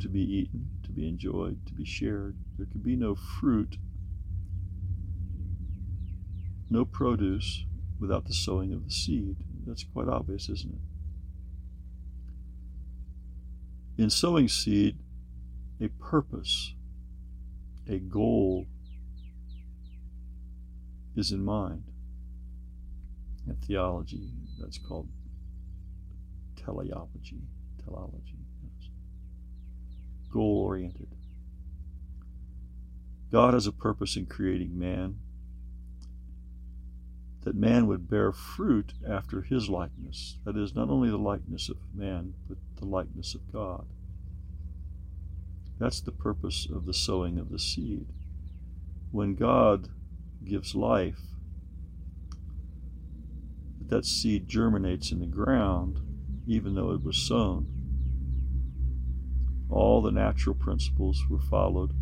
to 0.00 0.08
be 0.08 0.20
eaten, 0.20 0.68
to 0.82 0.90
be 0.90 1.06
enjoyed, 1.06 1.64
to 1.66 1.74
be 1.74 1.84
shared. 1.84 2.38
There 2.56 2.66
can 2.66 2.80
be 2.80 2.96
no 2.96 3.14
fruit, 3.14 3.78
no 6.68 6.84
produce 6.84 7.64
without 8.00 8.24
the 8.24 8.34
sowing 8.34 8.72
of 8.72 8.84
the 8.84 8.90
seed. 8.90 9.36
That's 9.64 9.84
quite 9.84 10.08
obvious, 10.08 10.48
isn't 10.48 10.74
it? 10.74 10.82
In 14.02 14.10
sowing 14.10 14.48
seed, 14.48 14.98
a 15.80 15.86
purpose, 15.86 16.74
a 17.88 17.98
goal 17.98 18.66
is 21.16 21.32
in 21.32 21.44
mind. 21.44 21.84
In 23.46 23.56
theology, 23.56 24.30
that's 24.60 24.78
called 24.78 25.08
teleology. 26.56 27.42
Teleology. 27.84 28.38
Yes. 28.62 28.90
Goal 30.32 30.64
oriented. 30.66 31.08
God 33.30 33.54
has 33.54 33.66
a 33.66 33.72
purpose 33.72 34.16
in 34.16 34.26
creating 34.26 34.78
man 34.78 35.18
that 37.42 37.54
man 37.54 37.86
would 37.86 38.10
bear 38.10 38.32
fruit 38.32 38.92
after 39.08 39.42
his 39.42 39.68
likeness. 39.68 40.38
That 40.44 40.56
is, 40.56 40.74
not 40.74 40.90
only 40.90 41.10
the 41.10 41.16
likeness 41.16 41.68
of 41.68 41.76
man, 41.94 42.34
but 42.48 42.58
the 42.76 42.86
likeness 42.86 43.36
of 43.36 43.52
God. 43.52 43.86
That's 45.78 46.00
the 46.00 46.12
purpose 46.12 46.66
of 46.70 46.86
the 46.86 46.94
sowing 46.94 47.38
of 47.38 47.50
the 47.50 47.58
seed. 47.58 48.06
When 49.10 49.34
God 49.34 49.88
gives 50.44 50.74
life, 50.74 51.20
that 53.88 54.04
seed 54.04 54.48
germinates 54.48 55.12
in 55.12 55.20
the 55.20 55.26
ground, 55.26 56.00
even 56.46 56.74
though 56.74 56.92
it 56.92 57.04
was 57.04 57.16
sown. 57.16 57.66
All 59.68 60.00
the 60.00 60.10
natural 60.10 60.54
principles 60.54 61.24
were 61.28 61.40
followed, 61.40 61.92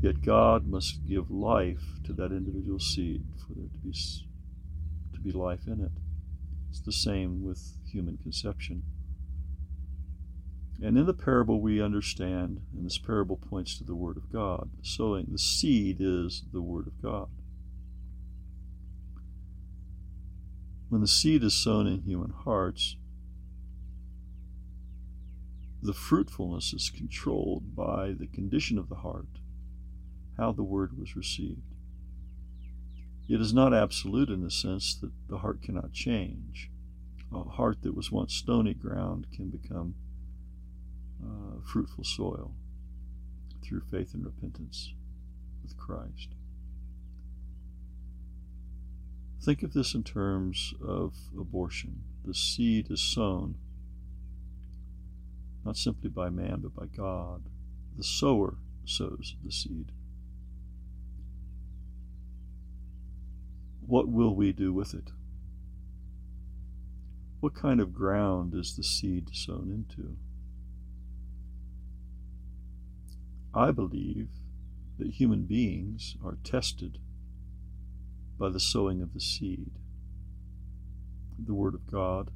yet 0.00 0.22
God 0.22 0.66
must 0.66 1.06
give 1.06 1.30
life 1.30 1.82
to 2.04 2.12
that 2.14 2.32
individual 2.32 2.78
seed 2.78 3.24
for 3.38 3.54
there 3.54 3.68
to 3.68 3.78
be 3.78 3.92
to 3.92 5.20
be 5.20 5.32
life 5.32 5.66
in 5.66 5.80
it. 5.80 5.92
It's 6.70 6.80
the 6.80 6.92
same 6.92 7.44
with 7.44 7.76
human 7.86 8.16
conception. 8.16 8.82
And 10.82 10.98
in 10.98 11.06
the 11.06 11.14
parable, 11.14 11.60
we 11.60 11.80
understand, 11.80 12.60
and 12.74 12.84
this 12.84 12.98
parable 12.98 13.36
points 13.36 13.78
to 13.78 13.84
the 13.84 13.94
Word 13.94 14.16
of 14.16 14.32
God. 14.32 14.68
Sowing, 14.82 15.28
the 15.30 15.38
seed 15.38 15.98
is 16.00 16.42
the 16.52 16.60
Word 16.60 16.88
of 16.88 17.00
God. 17.00 17.28
When 20.88 21.00
the 21.00 21.06
seed 21.06 21.44
is 21.44 21.54
sown 21.54 21.86
in 21.86 22.02
human 22.02 22.30
hearts, 22.30 22.96
the 25.80 25.94
fruitfulness 25.94 26.72
is 26.72 26.90
controlled 26.90 27.76
by 27.76 28.12
the 28.12 28.26
condition 28.26 28.76
of 28.76 28.88
the 28.88 28.96
heart, 28.96 29.38
how 30.36 30.50
the 30.50 30.64
Word 30.64 30.98
was 30.98 31.14
received. 31.14 31.62
It 33.28 33.40
is 33.40 33.54
not 33.54 33.72
absolute 33.72 34.30
in 34.30 34.42
the 34.42 34.50
sense 34.50 34.96
that 34.96 35.12
the 35.28 35.38
heart 35.38 35.62
cannot 35.62 35.92
change. 35.92 36.70
A 37.32 37.44
heart 37.44 37.82
that 37.82 37.94
was 37.94 38.10
once 38.10 38.34
stony 38.34 38.74
ground 38.74 39.28
can 39.32 39.48
become 39.48 39.94
uh, 41.22 41.60
fruitful 41.64 42.04
soil 42.04 42.52
through 43.62 43.82
faith 43.90 44.14
and 44.14 44.24
repentance 44.24 44.94
with 45.62 45.76
Christ. 45.76 46.34
Think 49.40 49.62
of 49.62 49.72
this 49.72 49.94
in 49.94 50.04
terms 50.04 50.74
of 50.86 51.14
abortion. 51.38 52.04
The 52.24 52.34
seed 52.34 52.90
is 52.90 53.00
sown 53.00 53.56
not 55.64 55.76
simply 55.76 56.10
by 56.10 56.28
man, 56.28 56.60
but 56.62 56.74
by 56.74 56.86
God. 56.86 57.44
The 57.96 58.04
sower 58.04 58.56
sows 58.84 59.36
the 59.44 59.52
seed. 59.52 59.92
what 63.86 64.08
will 64.08 64.34
we 64.34 64.52
do 64.52 64.72
with 64.72 64.94
it? 64.94 65.10
What 67.40 67.54
kind 67.54 67.80
of 67.80 67.92
ground 67.92 68.54
is 68.54 68.76
the 68.76 68.82
seed 68.82 69.28
sown 69.34 69.70
into? 69.70 70.16
I 73.54 73.70
believe 73.70 74.28
that 74.98 75.12
human 75.12 75.44
beings 75.44 76.16
are 76.24 76.38
tested 76.42 76.98
by 78.38 78.48
the 78.48 78.60
sowing 78.60 79.02
of 79.02 79.12
the 79.12 79.20
seed. 79.20 79.72
The 81.38 81.54
Word 81.54 81.74
of 81.74 81.86
God 81.86 82.30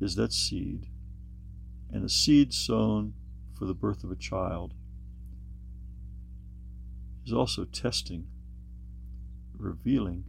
is 0.00 0.14
that 0.14 0.32
seed, 0.32 0.86
and 1.90 2.04
a 2.04 2.08
seed 2.08 2.54
sown 2.54 3.14
for 3.58 3.64
the 3.64 3.74
birth 3.74 4.04
of 4.04 4.12
a 4.12 4.16
child 4.16 4.74
is 7.26 7.32
also 7.32 7.64
testing 7.64 8.26
revealing 9.58 10.24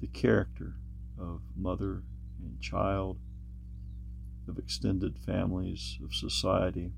the 0.00 0.06
character 0.06 0.76
of 1.18 1.42
mother 1.56 2.02
and 2.40 2.60
child, 2.60 3.18
of 4.48 4.58
extended 4.58 5.18
families, 5.18 5.98
of 6.02 6.14
society. 6.14 6.92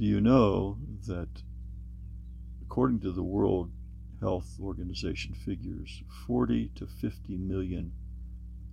Do 0.00 0.06
you 0.06 0.20
know 0.22 0.78
that, 1.08 1.42
according 2.62 3.00
to 3.00 3.12
the 3.12 3.22
World 3.22 3.70
Health 4.20 4.58
Organization 4.58 5.34
figures, 5.34 6.02
40 6.26 6.70
to 6.76 6.86
50 6.86 7.36
million 7.36 7.92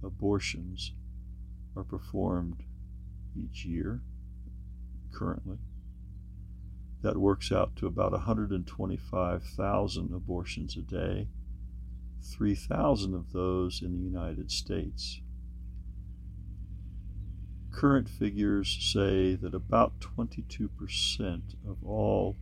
abortions 0.02 0.94
are 1.76 1.84
performed 1.84 2.64
each 3.36 3.66
year 3.66 4.02
currently? 5.12 5.58
That 7.02 7.18
works 7.18 7.52
out 7.52 7.76
to 7.76 7.88
about 7.88 8.14
125,000 8.14 10.14
abortions 10.14 10.78
a 10.78 10.82
day, 10.82 11.28
3,000 12.24 13.14
of 13.14 13.34
those 13.34 13.82
in 13.82 13.92
the 13.92 14.00
United 14.00 14.50
States. 14.50 15.20
Current 17.78 18.10
figures 18.10 18.76
say 18.82 19.36
that 19.36 19.54
about 19.54 20.00
22% 20.00 21.42
of 21.70 21.78
all 21.86 22.36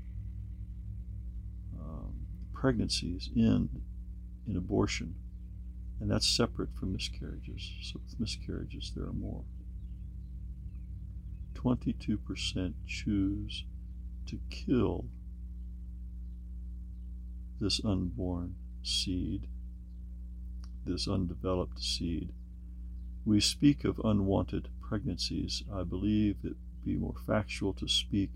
um, 1.78 2.14
pregnancies 2.54 3.30
end 3.36 3.82
in 4.48 4.56
abortion, 4.56 5.16
and 6.00 6.10
that's 6.10 6.26
separate 6.26 6.74
from 6.74 6.94
miscarriages. 6.94 7.74
So, 7.82 8.00
with 8.02 8.18
miscarriages, 8.18 8.94
there 8.96 9.04
are 9.04 9.12
more. 9.12 9.44
22% 11.54 12.74
choose 12.88 13.66
to 14.28 14.40
kill 14.50 15.04
this 17.60 17.82
unborn 17.84 18.56
seed, 18.84 19.50
this 20.86 21.10
undeveloped 21.10 21.84
seed. 21.84 22.32
We 23.26 23.42
speak 23.42 23.84
of 23.84 24.00
unwanted 24.02 24.70
pregnancies. 24.88 25.64
I 25.74 25.84
believe 25.84 26.38
it 26.44 26.56
be 26.84 26.96
more 26.96 27.16
factual 27.26 27.74
to 27.74 27.88
speak 27.88 28.32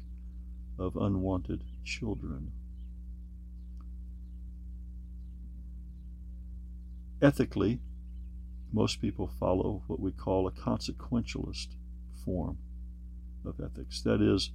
of 0.77 0.95
unwanted 0.95 1.63
children. 1.83 2.51
Ethically, 7.21 7.79
most 8.71 9.01
people 9.01 9.27
follow 9.39 9.83
what 9.87 9.99
we 9.99 10.11
call 10.11 10.47
a 10.47 10.51
consequentialist 10.51 11.67
form 12.23 12.57
of 13.45 13.59
ethics. 13.59 14.01
That 14.01 14.21
is, 14.21 14.51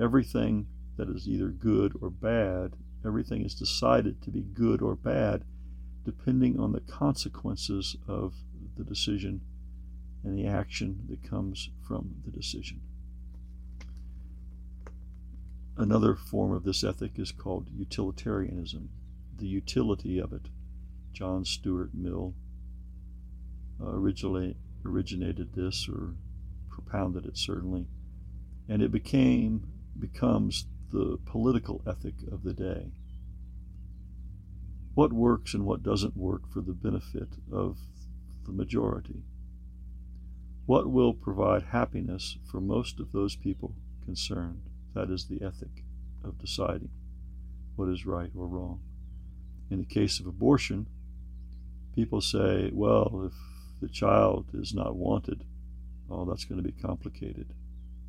everything 0.00 0.66
that 0.96 1.08
is 1.08 1.26
either 1.28 1.48
good 1.48 1.94
or 2.00 2.10
bad, 2.10 2.74
everything 3.04 3.44
is 3.44 3.54
decided 3.54 4.22
to 4.22 4.30
be 4.30 4.42
good 4.42 4.82
or 4.82 4.94
bad 4.94 5.44
depending 6.04 6.58
on 6.60 6.72
the 6.72 6.80
consequences 6.80 7.96
of 8.06 8.34
the 8.76 8.84
decision 8.84 9.40
and 10.26 10.36
the 10.36 10.46
action 10.46 11.06
that 11.08 11.22
comes 11.22 11.70
from 11.86 12.16
the 12.24 12.32
decision. 12.32 12.80
Another 15.76 16.16
form 16.16 16.52
of 16.52 16.64
this 16.64 16.82
ethic 16.82 17.12
is 17.16 17.30
called 17.30 17.68
utilitarianism, 17.72 18.90
the 19.38 19.46
utility 19.46 20.18
of 20.18 20.32
it. 20.32 20.48
John 21.12 21.44
Stuart 21.44 21.90
Mill 21.94 22.34
uh, 23.80 23.90
originally 23.90 24.56
originated 24.84 25.54
this 25.54 25.88
or 25.88 26.16
propounded 26.70 27.24
it 27.24 27.38
certainly, 27.38 27.86
and 28.68 28.82
it 28.82 28.90
became 28.90 29.68
becomes 29.98 30.66
the 30.90 31.18
political 31.24 31.82
ethic 31.86 32.14
of 32.32 32.42
the 32.42 32.52
day. 32.52 32.90
What 34.94 35.12
works 35.12 35.54
and 35.54 35.64
what 35.64 35.84
doesn't 35.84 36.16
work 36.16 36.50
for 36.52 36.62
the 36.62 36.72
benefit 36.72 37.28
of 37.52 37.78
the 38.44 38.52
majority? 38.52 39.22
What 40.66 40.90
will 40.90 41.14
provide 41.14 41.62
happiness 41.62 42.38
for 42.50 42.60
most 42.60 42.98
of 42.98 43.12
those 43.12 43.36
people 43.36 43.76
concerned? 44.04 44.62
That 44.94 45.10
is 45.10 45.26
the 45.26 45.40
ethic 45.40 45.84
of 46.24 46.40
deciding 46.40 46.90
what 47.76 47.88
is 47.88 48.04
right 48.04 48.32
or 48.36 48.48
wrong. 48.48 48.80
In 49.70 49.78
the 49.78 49.84
case 49.84 50.18
of 50.18 50.26
abortion, 50.26 50.88
people 51.94 52.20
say, 52.20 52.70
well, 52.72 53.22
if 53.26 53.34
the 53.80 53.88
child 53.88 54.46
is 54.54 54.74
not 54.74 54.96
wanted, 54.96 55.44
oh, 56.10 56.24
that's 56.24 56.44
going 56.44 56.60
to 56.60 56.68
be 56.68 56.82
complicated. 56.82 57.54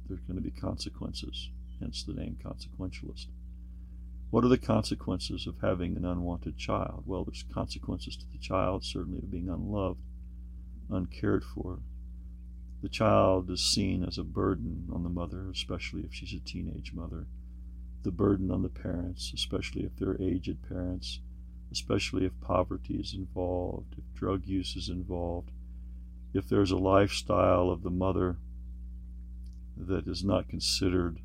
There's 0.08 0.22
going 0.22 0.38
to 0.38 0.42
be 0.42 0.52
consequences, 0.52 1.52
hence 1.80 2.04
the 2.04 2.14
name 2.14 2.38
consequentialist. 2.44 3.28
What 4.32 4.44
are 4.44 4.50
the 4.50 4.58
consequences 4.58 5.46
of 5.46 5.58
having 5.62 5.96
an 5.96 6.06
unwanted 6.06 6.58
child? 6.58 7.04
Well, 7.06 7.24
there's 7.24 7.46
consequences 7.54 8.18
to 8.18 8.26
the 8.32 8.40
child, 8.40 8.84
certainly 8.84 9.20
of 9.20 9.30
being 9.30 9.48
unloved, 9.48 10.02
uncared 10.90 11.44
for. 11.44 11.80
The 12.82 12.90
child 12.90 13.50
is 13.50 13.62
seen 13.62 14.04
as 14.04 14.20
a 14.20 14.24
burden 14.24 14.88
on 14.94 15.04
the 15.04 15.10
mother, 15.10 15.50
especially 15.50 16.04
if 16.04 16.14
she's 16.14 16.34
a 16.34 16.40
teenage 16.40 16.94
mother. 16.94 17.26
The 18.04 18.12
burden 18.12 18.52
on 18.52 18.62
the 18.62 18.70
parents, 18.70 19.32
especially 19.34 19.84
if 19.84 19.96
they're 19.98 20.22
aged 20.22 20.62
parents, 20.70 21.20
especially 21.72 22.26
if 22.26 22.40
poverty 22.40 22.96
is 22.96 23.16
involved, 23.16 23.96
if 23.98 24.14
drug 24.14 24.46
use 24.46 24.76
is 24.76 24.90
involved, 24.90 25.50
if 26.34 26.48
there's 26.48 26.72
a 26.72 26.78
lifestyle 26.78 27.72
of 27.72 27.82
the 27.82 27.90
mother 27.90 28.38
that 29.76 30.08
is 30.08 30.24
not 30.24 30.48
considered 30.48 31.20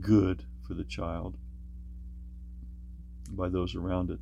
good 0.00 0.44
for 0.66 0.72
the 0.72 0.84
child 0.84 1.36
by 3.30 3.50
those 3.50 3.74
around 3.74 4.10
it, 4.10 4.18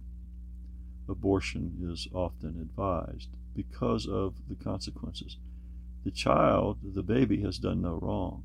abortion 1.09 1.89
is 1.91 2.09
often 2.13 2.61
advised 2.61 3.29
because 3.63 4.07
of 4.07 4.35
the 4.49 4.55
consequences. 4.55 5.37
The 6.05 6.11
child, 6.11 6.79
the 6.83 7.03
baby, 7.03 7.43
has 7.43 7.59
done 7.59 7.83
no 7.83 7.99
wrong. 8.01 8.45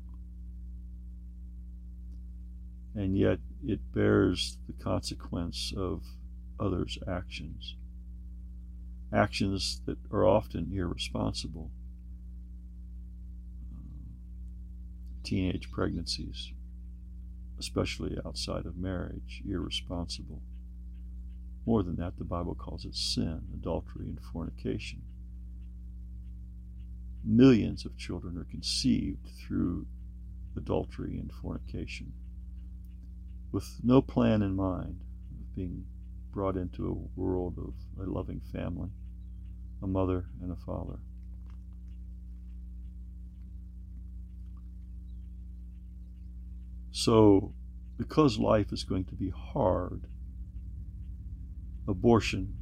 And 2.94 3.16
yet 3.16 3.38
it 3.66 3.80
bears 3.94 4.58
the 4.66 4.82
consequence 4.82 5.72
of 5.76 6.02
others' 6.60 6.98
actions. 7.08 7.76
Actions 9.12 9.80
that 9.86 9.98
are 10.10 10.26
often 10.26 10.70
irresponsible. 10.74 11.70
Teenage 15.22 15.70
pregnancies, 15.70 16.52
especially 17.58 18.18
outside 18.24 18.66
of 18.66 18.76
marriage, 18.76 19.42
irresponsible. 19.48 20.42
More 21.66 21.82
than 21.82 21.96
that, 21.96 22.16
the 22.16 22.24
Bible 22.24 22.54
calls 22.54 22.84
it 22.84 22.94
sin, 22.94 23.42
adultery, 23.52 24.08
and 24.08 24.20
fornication. 24.32 25.02
Millions 27.24 27.84
of 27.84 27.96
children 27.96 28.38
are 28.38 28.44
conceived 28.44 29.26
through 29.26 29.86
adultery 30.56 31.18
and 31.18 31.30
fornication 31.32 32.12
with 33.50 33.80
no 33.82 34.00
plan 34.00 34.42
in 34.42 34.54
mind 34.54 35.00
of 35.30 35.56
being 35.56 35.84
brought 36.32 36.56
into 36.56 36.86
a 36.86 37.20
world 37.20 37.58
of 37.58 37.74
a 38.04 38.08
loving 38.08 38.40
family, 38.52 38.90
a 39.82 39.86
mother 39.86 40.26
and 40.42 40.52
a 40.52 40.56
father. 40.56 40.98
So, 46.92 47.54
because 47.98 48.38
life 48.38 48.72
is 48.72 48.84
going 48.84 49.04
to 49.06 49.14
be 49.14 49.30
hard, 49.30 50.06
abortion 51.88 52.54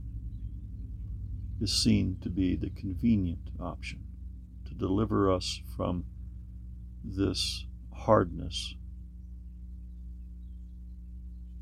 is 1.60 1.72
seen 1.72 2.18
to 2.22 2.28
be 2.28 2.56
the 2.56 2.70
convenient 2.70 3.50
option 3.60 4.00
to 4.66 4.74
deliver 4.74 5.30
us 5.30 5.60
from 5.76 6.04
this 7.02 7.66
hardness 7.92 8.74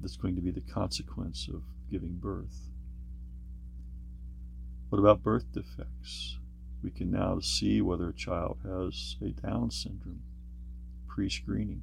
that's 0.01 0.17
going 0.17 0.35
to 0.35 0.41
be 0.41 0.51
the 0.51 0.61
consequence 0.61 1.49
of 1.49 1.63
giving 1.91 2.17
birth. 2.17 2.71
What 4.89 4.99
about 4.99 5.23
birth 5.23 5.47
defects? 5.53 6.39
We 6.83 6.91
can 6.91 7.11
now 7.11 7.39
see 7.39 7.81
whether 7.81 8.09
a 8.09 8.15
child 8.15 8.59
has 8.65 9.17
a 9.23 9.31
Down 9.31 9.71
syndrome 9.71 10.23
pre 11.07 11.31
screening. 11.31 11.83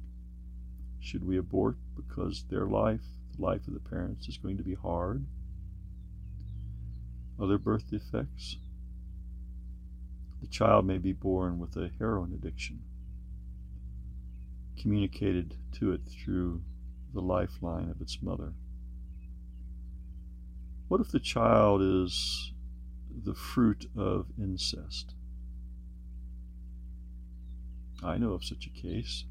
Should 1.00 1.26
we 1.26 1.38
abort 1.38 1.76
because 1.96 2.44
their 2.50 2.66
life, 2.66 3.00
the 3.34 3.42
life 3.42 3.66
of 3.66 3.72
the 3.72 3.80
parents, 3.80 4.28
is 4.28 4.36
going 4.36 4.58
to 4.58 4.62
be 4.62 4.74
hard? 4.74 5.24
Other 7.40 7.56
birth 7.56 7.88
defects? 7.88 8.58
The 10.42 10.46
child 10.46 10.84
may 10.84 10.98
be 10.98 11.14
born 11.14 11.58
with 11.58 11.74
a 11.76 11.90
heroin 11.98 12.34
addiction, 12.34 12.82
communicated 14.76 15.56
to 15.72 15.92
it 15.92 16.02
through 16.06 16.62
the 17.14 17.22
lifeline 17.22 17.88
of 17.88 18.02
its 18.02 18.20
mother. 18.20 18.52
What 20.88 21.00
if 21.00 21.10
the 21.10 21.20
child 21.20 21.80
is 21.80 22.52
the 23.24 23.34
fruit 23.34 23.88
of 23.96 24.26
incest? 24.38 25.14
I 28.02 28.18
know 28.18 28.32
of 28.32 28.44
such 28.44 28.66
a 28.66 28.70
case. 28.70 29.24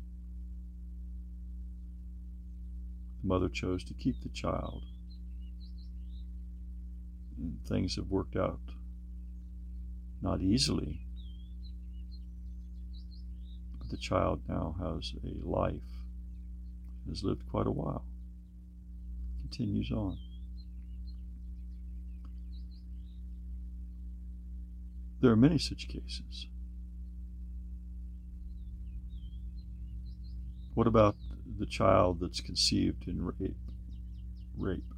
The 3.21 3.27
mother 3.27 3.49
chose 3.49 3.83
to 3.83 3.93
keep 3.93 4.21
the 4.21 4.29
child 4.29 4.83
things 7.67 7.95
have 7.95 8.07
worked 8.09 8.35
out 8.35 8.59
not 10.21 10.41
easily. 10.41 11.01
But 13.79 13.89
the 13.89 13.97
child 13.97 14.41
now 14.47 14.75
has 14.79 15.13
a 15.23 15.47
life, 15.47 15.81
has 17.07 17.23
lived 17.23 17.47
quite 17.49 17.67
a 17.67 17.71
while, 17.71 18.05
continues 19.41 19.91
on. 19.91 20.17
There 25.21 25.31
are 25.31 25.37
many 25.37 25.57
such 25.57 25.87
cases. 25.87 26.47
What 30.75 30.87
about 30.87 31.17
the 31.57 31.65
child 31.65 32.21
that's 32.21 32.39
conceived 32.39 33.07
in 33.07 33.25
rape? 33.25 33.57
Rape. 34.57 34.93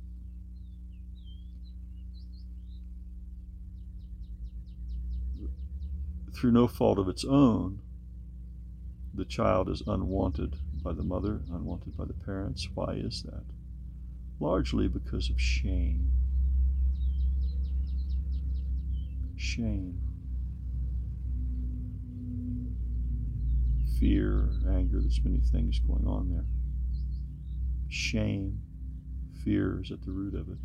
Through 6.33 6.51
no 6.51 6.67
fault 6.67 6.97
of 6.97 7.09
its 7.09 7.25
own, 7.25 7.81
the 9.13 9.25
child 9.25 9.69
is 9.69 9.81
unwanted 9.85 10.55
by 10.81 10.93
the 10.93 11.03
mother, 11.03 11.41
unwanted 11.51 11.97
by 11.97 12.05
the 12.05 12.13
parents. 12.13 12.67
Why 12.73 12.93
is 12.93 13.23
that? 13.23 13.43
Largely 14.39 14.87
because 14.87 15.29
of 15.29 15.39
shame. 15.39 16.11
Shame. 19.35 19.99
Fear, 23.99 24.49
anger, 24.69 24.99
there's 24.99 25.21
many 25.23 25.41
things 25.41 25.79
going 25.79 26.07
on 26.07 26.29
there. 26.31 26.45
Shame, 27.89 28.59
fear 29.43 29.81
is 29.83 29.91
at 29.91 30.01
the 30.03 30.11
root 30.11 30.33
of 30.33 30.49
it, 30.49 30.57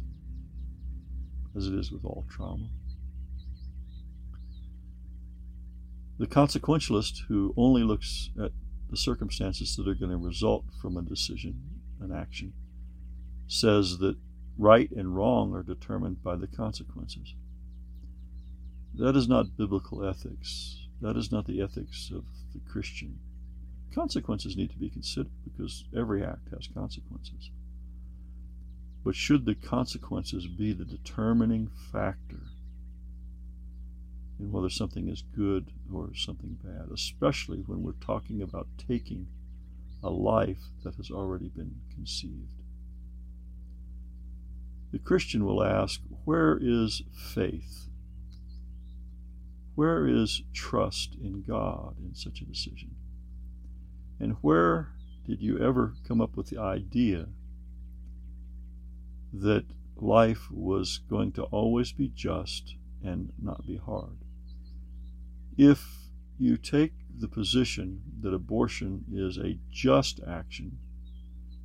as 1.57 1.66
it 1.66 1.74
is 1.74 1.90
with 1.90 2.05
all 2.05 2.24
trauma. 2.31 2.68
The 6.18 6.26
consequentialist 6.26 7.26
who 7.29 7.52
only 7.57 7.83
looks 7.83 8.31
at 8.42 8.52
the 8.88 8.96
circumstances 8.96 9.76
that 9.76 9.87
are 9.87 9.94
going 9.94 10.11
to 10.11 10.16
result 10.16 10.64
from 10.81 10.96
a 10.96 11.02
decision, 11.02 11.61
an 12.00 12.12
action, 12.12 12.55
says 13.46 13.98
that 13.98 14.16
right 14.57 14.90
and 14.90 15.14
wrong 15.14 15.55
are 15.55 15.62
determined 15.62 16.22
by 16.22 16.37
the 16.37 16.46
consequences. 16.46 17.35
That 18.94 19.14
is 19.14 19.29
not 19.29 19.59
biblical 19.59 20.05
ethics. 20.05 20.87
That 21.02 21.16
is 21.16 21.31
not 21.31 21.46
the 21.46 21.61
ethics 21.61 22.11
of 22.11 22.24
the 22.55 22.61
Christian. 22.61 23.18
Consequences 23.94 24.57
need 24.57 24.70
to 24.70 24.79
be 24.79 24.88
considered 24.88 25.33
because 25.44 25.85
every 25.94 26.24
act 26.24 26.48
has 26.50 26.68
consequences. 26.68 27.50
But 29.05 29.14
should 29.14 29.44
the 29.44 29.55
consequences 29.55 30.46
be 30.46 30.72
the 30.72 30.85
determining 30.85 31.68
factor 31.92 32.40
in 34.38 34.53
whether 34.53 34.68
something 34.68 35.09
is 35.09 35.22
good 35.35 35.72
or 35.92 36.14
something 36.14 36.59
bad, 36.62 36.90
especially 36.92 37.59
when 37.59 37.83
we're 37.83 37.92
talking 37.92 38.42
about 38.42 38.68
taking 38.77 39.27
a 40.03 40.11
life 40.11 40.62
that 40.85 40.94
has 40.96 41.11
already 41.11 41.49
been 41.49 41.77
conceived. 41.94 42.62
The 44.92 44.99
Christian 44.99 45.44
will 45.44 45.62
ask, 45.62 46.01
Where 46.25 46.59
is 46.61 47.03
faith? 47.35 47.88
Where 49.75 50.07
is 50.07 50.42
trust 50.55 51.16
in 51.20 51.42
God 51.42 51.96
in 51.99 52.14
such 52.14 52.40
a 52.40 52.46
decision? 52.46 52.94
And 54.18 54.37
where 54.40 54.92
did 55.27 55.42
you 55.42 55.59
ever 55.59 55.94
come 56.07 56.20
up 56.20 56.37
with 56.37 56.49
the 56.49 56.59
idea 56.59 57.27
that 59.33 59.66
life 59.96 60.51
was 60.51 61.01
going 61.11 61.33
to 61.33 61.42
always 61.44 61.92
be 61.92 62.09
just 62.09 62.75
and 63.05 63.33
not 63.38 63.66
be 63.66 63.77
hard? 63.77 64.16
If 65.56 66.10
you 66.38 66.58
take 66.58 66.92
the 67.18 67.28
position 67.28 68.02
that 68.20 68.34
abortion 68.34 69.06
is 69.10 69.38
a 69.38 69.58
just 69.70 70.20
action 70.26 70.76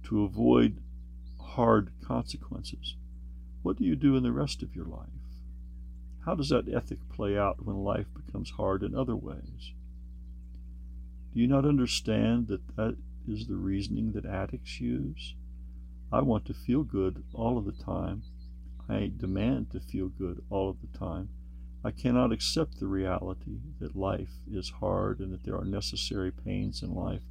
to 0.04 0.24
avoid 0.24 0.82
hard 1.42 1.92
consequences, 2.02 2.96
what 3.64 3.78
do 3.78 3.84
you 3.84 3.98
do 3.98 4.16
in 4.16 4.24
the 4.24 4.32
rest 4.32 4.64
of 4.64 4.74
your 4.74 4.86
life? 4.86 5.10
How 6.26 6.36
does 6.36 6.50
that 6.50 6.74
ethic 6.74 7.00
play 7.10 7.38
out 7.38 7.66
when 7.66 7.84
life 7.84 8.08
becomes 8.14 8.52
hard 8.52 8.82
in 8.82 8.96
other 8.96 9.16
ways? 9.16 9.74
Do 11.34 11.42
you 11.42 11.48
not 11.48 11.66
understand 11.66 12.48
that 12.48 12.76
that 12.78 12.96
is 13.28 13.48
the 13.48 13.58
reasoning 13.58 14.14
that 14.14 14.26
addicts 14.26 14.80
use? 14.80 15.36
I 16.14 16.22
want 16.22 16.46
to 16.46 16.54
feel 16.54 16.84
good 16.84 17.24
all 17.34 17.58
of 17.58 17.66
the 17.66 17.72
time. 17.74 18.24
I 18.88 19.12
demand 19.18 19.72
to 19.72 19.82
feel 19.82 20.08
good 20.08 20.42
all 20.50 20.70
of 20.70 20.78
the 20.80 20.98
time. 20.98 21.30
I 21.84 21.90
cannot 21.90 22.32
accept 22.32 22.80
the 22.80 22.88
reality 22.88 23.60
that 23.80 23.96
life 23.96 24.34
is 24.52 24.70
hard 24.80 25.20
and 25.20 25.34
that 25.34 25.44
there 25.44 25.58
are 25.58 25.66
necessary 25.66 26.32
pains 26.32 26.84
in 26.84 26.94
life, 26.94 27.24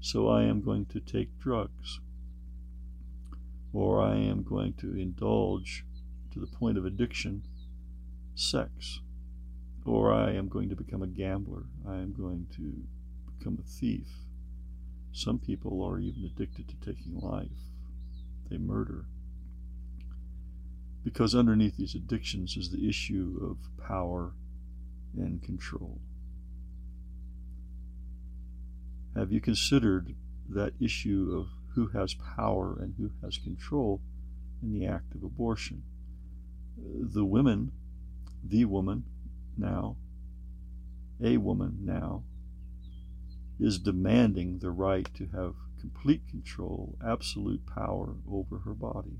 so 0.00 0.28
I 0.28 0.42
am 0.42 0.60
going 0.60 0.84
to 0.86 1.00
take 1.00 1.38
drugs. 1.38 2.00
Or 3.72 4.02
I 4.02 4.16
am 4.16 4.42
going 4.42 4.74
to 4.74 4.94
indulge 4.94 5.84
to 6.32 6.38
the 6.38 6.46
point 6.46 6.76
of 6.76 6.84
addiction 6.84 7.44
sex. 8.34 9.00
Or 9.84 10.12
I 10.12 10.32
am 10.32 10.48
going 10.48 10.68
to 10.68 10.76
become 10.76 11.02
a 11.02 11.06
gambler. 11.06 11.64
I 11.86 11.96
am 11.96 12.12
going 12.12 12.46
to 12.56 12.82
become 13.38 13.58
a 13.58 13.66
thief. 13.66 14.08
Some 15.12 15.38
people 15.38 15.82
are 15.82 15.98
even 15.98 16.24
addicted 16.24 16.68
to 16.68 16.76
taking 16.76 17.18
life, 17.20 17.48
they 18.50 18.58
murder 18.58 19.06
because 21.08 21.34
underneath 21.34 21.78
these 21.78 21.94
addictions 21.94 22.54
is 22.58 22.68
the 22.68 22.86
issue 22.86 23.38
of 23.42 23.56
power 23.82 24.34
and 25.16 25.42
control. 25.42 25.98
Have 29.16 29.32
you 29.32 29.40
considered 29.40 30.14
that 30.50 30.74
issue 30.78 31.34
of 31.34 31.48
who 31.74 31.86
has 31.98 32.12
power 32.12 32.76
and 32.78 32.94
who 32.98 33.10
has 33.24 33.38
control 33.38 34.02
in 34.62 34.78
the 34.78 34.86
act 34.86 35.14
of 35.14 35.22
abortion? 35.22 35.82
The 36.76 37.24
women, 37.24 37.72
the 38.44 38.66
woman 38.66 39.04
now, 39.56 39.96
a 41.24 41.38
woman 41.38 41.78
now, 41.84 42.22
is 43.58 43.78
demanding 43.78 44.58
the 44.58 44.70
right 44.70 45.08
to 45.14 45.26
have 45.28 45.54
complete 45.80 46.28
control, 46.28 46.98
absolute 47.02 47.64
power 47.64 48.14
over 48.30 48.58
her 48.58 48.74
body 48.74 49.16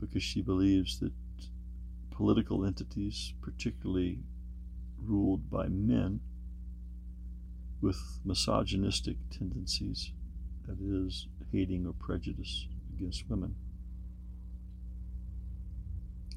because 0.00 0.22
she 0.22 0.42
believes 0.42 0.98
that 1.00 1.12
political 2.10 2.64
entities, 2.64 3.34
particularly 3.42 4.20
ruled 5.02 5.50
by 5.50 5.68
men 5.68 6.20
with 7.80 8.20
misogynistic 8.24 9.16
tendencies, 9.30 10.12
that 10.66 10.78
is, 10.80 11.26
hating 11.52 11.86
or 11.86 11.92
prejudice 11.92 12.66
against 12.96 13.28
women, 13.28 13.54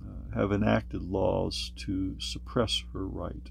uh, 0.01 0.35
have 0.35 0.51
enacted 0.51 1.01
laws 1.01 1.71
to 1.75 2.19
suppress 2.19 2.83
her 2.93 3.07
right. 3.07 3.49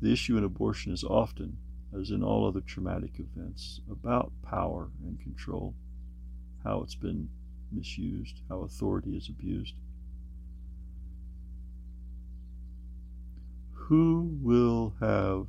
The 0.00 0.12
issue 0.12 0.36
in 0.36 0.44
abortion 0.44 0.92
is 0.92 1.02
often, 1.02 1.56
as 1.98 2.10
in 2.10 2.22
all 2.22 2.46
other 2.46 2.60
traumatic 2.60 3.18
events, 3.18 3.80
about 3.90 4.32
power 4.42 4.90
and 5.04 5.20
control, 5.20 5.74
how 6.62 6.82
it's 6.82 6.94
been 6.94 7.28
misused, 7.72 8.40
how 8.48 8.60
authority 8.60 9.16
is 9.16 9.28
abused. 9.28 9.74
Who 13.72 14.38
will 14.42 14.94
have, 15.00 15.46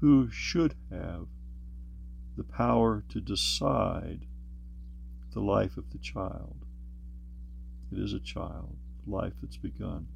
who 0.00 0.30
should 0.30 0.74
have 0.90 1.26
the 2.36 2.44
power 2.44 3.04
to 3.10 3.20
decide 3.20 4.26
the 5.32 5.40
life 5.40 5.76
of 5.76 5.90
the 5.90 5.98
child? 5.98 6.56
It 7.92 7.98
is 7.98 8.12
a 8.12 8.20
child, 8.20 8.76
life 9.06 9.34
that's 9.42 9.56
begun. 9.56 10.06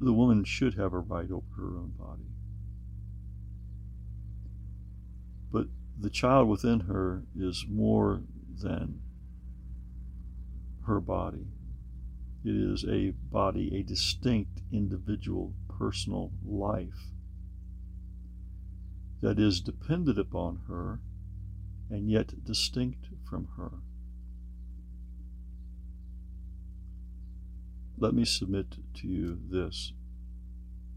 The 0.00 0.12
woman 0.12 0.44
should 0.44 0.74
have 0.74 0.92
a 0.92 0.98
right 0.98 1.30
over 1.30 1.44
her 1.56 1.76
own 1.76 1.92
body. 1.98 2.30
But 5.52 5.66
the 6.00 6.10
child 6.10 6.48
within 6.48 6.80
her 6.80 7.22
is 7.38 7.66
more 7.68 8.22
than 8.62 9.00
her 10.86 11.00
body. 11.00 11.46
It 12.42 12.54
is 12.56 12.84
a 12.88 13.10
body, 13.10 13.76
a 13.76 13.82
distinct 13.82 14.62
individual 14.72 15.52
personal 15.68 16.32
life 16.44 17.12
that 19.20 19.38
is 19.38 19.60
dependent 19.60 20.18
upon 20.18 20.62
her 20.68 21.00
and 21.90 22.10
yet 22.10 22.44
distinct 22.44 23.08
from 23.28 23.48
her. 23.58 23.72
Let 27.98 28.14
me 28.14 28.24
submit 28.24 28.76
to 28.94 29.06
you 29.06 29.38
this. 29.50 29.92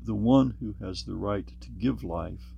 The 0.01 0.15
one 0.15 0.55
who 0.61 0.75
has 0.85 1.03
the 1.03 1.15
right 1.15 1.51
to 1.59 1.69
give 1.69 2.03
life 2.03 2.53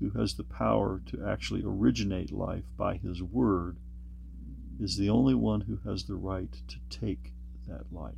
who 0.00 0.10
has 0.18 0.34
the 0.34 0.44
power 0.44 1.02
to 1.06 1.24
actually 1.24 1.62
originate 1.62 2.32
life 2.32 2.64
by 2.76 2.96
his 2.96 3.22
word, 3.22 3.76
is 4.80 4.96
the 4.96 5.10
only 5.10 5.34
one 5.34 5.60
who 5.60 5.78
has 5.88 6.04
the 6.04 6.16
right 6.16 6.52
to 6.66 6.76
take 6.88 7.34
that 7.68 7.92
life. 7.92 8.14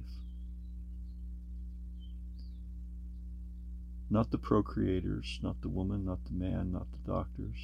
Not 4.08 4.30
the 4.30 4.38
procreators, 4.38 5.42
not 5.42 5.60
the 5.60 5.68
woman, 5.68 6.04
not 6.04 6.24
the 6.24 6.34
man, 6.34 6.70
not 6.70 6.86
the 6.92 7.10
doctors. 7.10 7.56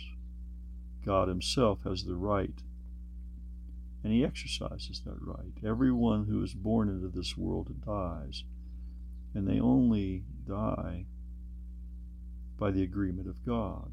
God 1.04 1.28
Himself 1.28 1.85
has 1.85 2.04
the 2.04 2.16
right, 2.16 2.62
and 4.02 4.12
He 4.12 4.24
exercises 4.24 5.00
that 5.04 5.20
right. 5.20 5.52
Everyone 5.64 6.24
who 6.24 6.42
is 6.42 6.54
born 6.54 6.88
into 6.88 7.09
this 7.09 7.37
world 7.37 7.72
dies, 7.85 8.42
and 9.35 9.46
they 9.46 9.61
only 9.61 10.24
die 10.46 11.04
by 12.59 12.70
the 12.72 12.83
agreement 12.83 13.28
of 13.28 13.44
God 13.46 13.92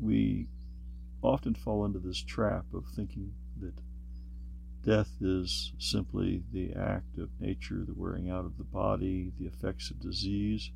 we 0.00 0.48
often 1.22 1.54
fall 1.54 1.84
into 1.84 1.98
this 1.98 2.22
trap 2.22 2.64
of 2.72 2.86
thinking 2.86 3.32
that 3.60 3.74
death 4.82 5.10
is 5.20 5.72
simply 5.78 6.42
the 6.52 6.72
act 6.72 7.18
of 7.18 7.28
nature, 7.38 7.84
the 7.86 7.94
wearing 7.94 8.30
out 8.30 8.46
of 8.46 8.56
the 8.56 8.64
body, 8.64 9.32
the 9.38 9.46
effects 9.46 9.90
of 9.90 10.00
disease. 10.00 10.70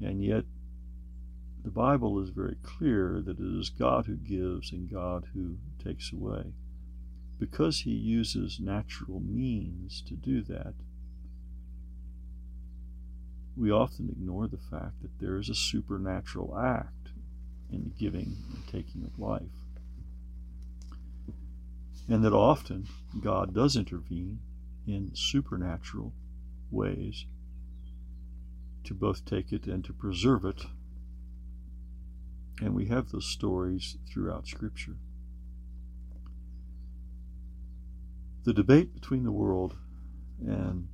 And 0.00 0.24
yet, 0.24 0.44
the 1.62 1.70
Bible 1.70 2.22
is 2.22 2.30
very 2.30 2.56
clear 2.62 3.20
that 3.24 3.38
it 3.40 3.58
is 3.58 3.70
God 3.70 4.06
who 4.06 4.16
gives 4.16 4.72
and 4.72 4.90
God 4.90 5.26
who 5.34 5.56
takes 5.82 6.12
away. 6.12 6.52
Because 7.38 7.80
He 7.80 7.90
uses 7.90 8.60
natural 8.60 9.20
means 9.20 10.02
to 10.02 10.14
do 10.14 10.42
that, 10.42 10.74
we 13.56 13.70
often 13.70 14.08
ignore 14.10 14.46
the 14.46 14.58
fact 14.58 15.00
that 15.02 15.18
there 15.18 15.38
is 15.38 15.48
a 15.48 15.54
supernatural 15.54 16.56
act 16.58 17.10
in 17.72 17.84
the 17.84 17.90
giving 17.90 18.36
and 18.52 18.66
taking 18.70 19.02
of 19.02 19.18
life. 19.18 19.42
And 22.08 22.24
that 22.24 22.32
often 22.32 22.86
God 23.20 23.54
does 23.54 23.74
intervene 23.74 24.40
in 24.86 25.10
supernatural 25.14 26.12
ways 26.70 27.26
to 28.84 28.94
both 28.94 29.24
take 29.24 29.52
it 29.52 29.66
and 29.66 29.84
to 29.84 29.92
preserve 29.92 30.44
it. 30.44 30.62
And 32.60 32.74
we 32.74 32.86
have 32.86 33.10
those 33.10 33.26
stories 33.26 33.96
throughout 34.08 34.46
Scripture. 34.46 34.96
The 38.44 38.54
debate 38.54 38.94
between 38.94 39.24
the 39.24 39.32
world 39.32 39.76
and 40.40 40.88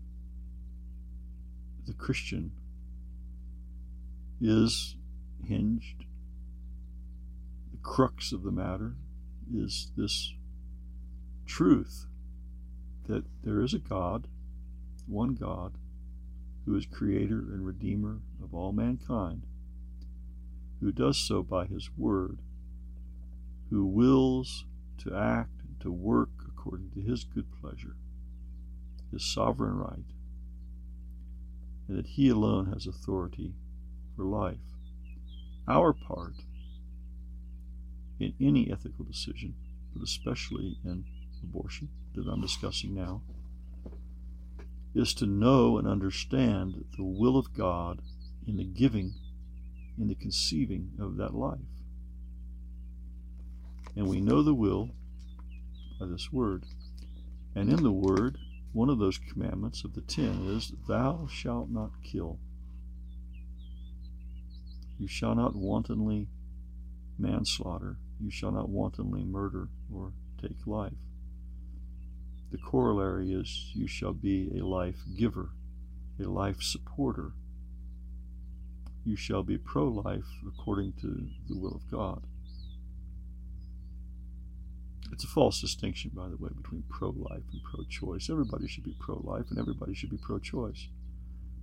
the 1.86 1.92
Christian 1.92 2.52
is 4.40 4.96
hinged. 5.44 6.04
The 7.72 7.78
crux 7.82 8.32
of 8.32 8.42
the 8.42 8.52
matter 8.52 8.94
is 9.52 9.90
this 9.96 10.34
truth 11.46 12.06
that 13.08 13.24
there 13.44 13.60
is 13.60 13.74
a 13.74 13.78
God, 13.78 14.28
one 15.06 15.34
God, 15.34 15.72
who 16.64 16.76
is 16.76 16.86
creator 16.86 17.38
and 17.38 17.66
redeemer 17.66 18.20
of 18.42 18.54
all 18.54 18.72
mankind, 18.72 19.42
who 20.80 20.92
does 20.92 21.18
so 21.18 21.42
by 21.42 21.66
his 21.66 21.90
word, 21.96 22.38
who 23.70 23.84
wills 23.84 24.64
to 24.98 25.14
act 25.14 25.60
and 25.66 25.80
to 25.80 25.90
work 25.90 26.30
according 26.46 26.90
to 26.92 27.00
his 27.00 27.24
good 27.24 27.46
pleasure, 27.60 27.96
his 29.10 29.24
sovereign 29.24 29.74
right 29.76 30.04
and 31.92 31.98
that 31.98 32.06
He 32.12 32.30
alone 32.30 32.72
has 32.72 32.86
authority 32.86 33.52
for 34.16 34.24
life. 34.24 34.56
Our 35.68 35.92
part 35.92 36.32
in 38.18 38.32
any 38.40 38.72
ethical 38.72 39.04
decision, 39.04 39.54
but 39.92 40.02
especially 40.02 40.78
in 40.86 41.04
abortion 41.42 41.90
that 42.14 42.26
I'm 42.26 42.40
discussing 42.40 42.94
now, 42.94 43.20
is 44.94 45.12
to 45.14 45.26
know 45.26 45.76
and 45.76 45.86
understand 45.86 46.82
the 46.96 47.04
will 47.04 47.36
of 47.36 47.52
God 47.52 48.00
in 48.46 48.56
the 48.56 48.64
giving, 48.64 49.12
in 49.98 50.08
the 50.08 50.14
conceiving 50.14 50.92
of 50.98 51.18
that 51.18 51.34
life. 51.34 51.58
And 53.96 54.08
we 54.08 54.22
know 54.22 54.42
the 54.42 54.54
will 54.54 54.88
by 56.00 56.06
this 56.06 56.32
word. 56.32 56.64
And 57.54 57.68
in 57.68 57.82
the 57.82 57.92
word, 57.92 58.38
one 58.72 58.88
of 58.88 58.98
those 58.98 59.18
commandments 59.18 59.84
of 59.84 59.94
the 59.94 60.00
ten 60.00 60.46
is, 60.48 60.72
Thou 60.88 61.26
shalt 61.30 61.68
not 61.70 61.90
kill. 62.02 62.38
You 64.98 65.08
shall 65.08 65.34
not 65.34 65.54
wantonly 65.54 66.28
manslaughter. 67.18 67.98
You 68.20 68.30
shall 68.30 68.52
not 68.52 68.68
wantonly 68.68 69.24
murder 69.24 69.68
or 69.92 70.12
take 70.40 70.66
life. 70.66 70.92
The 72.50 72.58
corollary 72.58 73.32
is, 73.32 73.70
You 73.74 73.86
shall 73.86 74.12
be 74.12 74.50
a 74.56 74.64
life 74.64 75.00
giver, 75.16 75.50
a 76.20 76.24
life 76.24 76.62
supporter. 76.62 77.32
You 79.04 79.16
shall 79.16 79.42
be 79.42 79.58
pro 79.58 79.88
life 79.88 80.28
according 80.46 80.92
to 81.00 81.28
the 81.48 81.58
will 81.58 81.74
of 81.74 81.90
God. 81.90 82.22
It's 85.12 85.24
a 85.24 85.28
false 85.28 85.60
distinction, 85.60 86.10
by 86.14 86.28
the 86.28 86.38
way, 86.38 86.48
between 86.56 86.84
pro 86.88 87.10
life 87.10 87.42
and 87.52 87.62
pro 87.62 87.84
choice. 87.84 88.30
Everybody 88.30 88.66
should 88.66 88.84
be 88.84 88.96
pro 88.98 89.16
life 89.22 89.50
and 89.50 89.58
everybody 89.58 89.94
should 89.94 90.08
be 90.08 90.16
pro 90.16 90.38
choice, 90.38 90.88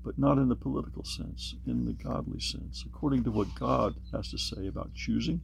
but 0.03 0.19
not 0.19 0.37
in 0.37 0.49
the 0.49 0.55
political 0.55 1.03
sense, 1.03 1.55
in 1.65 1.85
the 1.85 1.93
godly 1.93 2.39
sense, 2.39 2.85
according 2.85 3.23
to 3.23 3.31
what 3.31 3.55
God 3.55 3.95
has 4.13 4.29
to 4.29 4.37
say 4.37 4.67
about 4.67 4.93
choosing. 4.93 5.41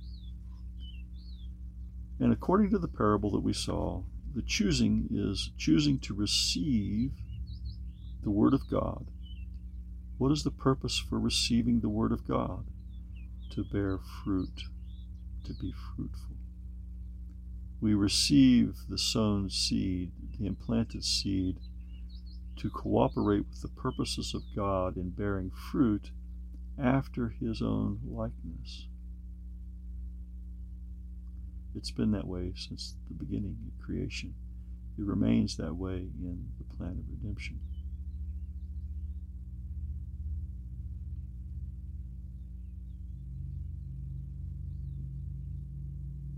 And 2.20 2.32
according 2.32 2.70
to 2.70 2.78
the 2.78 2.88
parable 2.88 3.32
that 3.32 3.40
we 3.40 3.54
saw, 3.54 4.04
the 4.36 4.44
choosing 4.44 5.10
is 5.12 5.50
choosing 5.58 5.98
to 6.00 6.14
receive 6.14 7.12
the 8.22 8.30
Word 8.30 8.54
of 8.54 8.70
God. 8.70 9.08
What 10.20 10.32
is 10.32 10.44
the 10.44 10.52
purpose 10.52 11.00
for 11.00 11.20
receiving 11.20 11.80
the 11.80 11.90
Word 11.90 12.12
of 12.12 12.28
God? 12.28 12.66
To 13.52 13.64
bear 13.64 13.98
fruit, 14.24 14.64
to 15.46 15.54
be 15.54 15.74
fruitful 15.96 16.35
we 17.86 17.94
receive 17.94 18.78
the 18.90 18.98
sown 18.98 19.48
seed, 19.48 20.12
the 20.40 20.48
implanted 20.48 21.04
seed, 21.04 21.60
to 22.56 22.68
cooperate 22.68 23.46
with 23.48 23.62
the 23.62 23.68
purposes 23.68 24.34
of 24.34 24.42
God 24.56 24.98
in 24.98 25.12
bearing 25.12 25.52
fruit 25.52 26.10
after 26.82 27.36
His 27.40 27.62
own 27.62 28.00
likeness. 28.04 28.88
It's 31.76 31.92
been 31.92 32.10
that 32.14 32.26
way 32.26 32.54
since 32.56 32.96
the 33.08 33.24
beginning 33.24 33.56
of 33.68 33.86
creation. 33.86 34.34
It 34.98 35.06
remains 35.06 35.56
that 35.58 35.76
way 35.76 36.08
in 36.20 36.48
the 36.58 36.76
plan 36.76 36.98
of 36.98 37.06
redemption. 37.08 37.60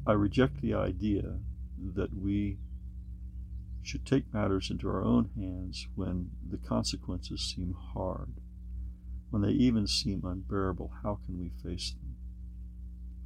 I 0.08 0.14
reject 0.14 0.62
the 0.62 0.74
idea 0.74 1.40
that 1.96 2.16
we 2.16 2.60
should 3.82 4.06
take 4.06 4.34
matters 4.34 4.72
into 4.72 4.88
our 4.88 5.04
own 5.04 5.30
hands 5.36 5.90
when 5.96 6.30
the 6.50 6.58
consequences 6.58 7.42
seem 7.42 7.76
hard, 7.94 8.36
when 9.32 9.42
they 9.42 9.50
even 9.50 9.86
seem 9.86 10.24
unbearable. 10.24 10.94
How 11.04 11.20
can 11.26 11.38
we 11.38 11.50
face 11.62 11.92
them? 11.92 12.16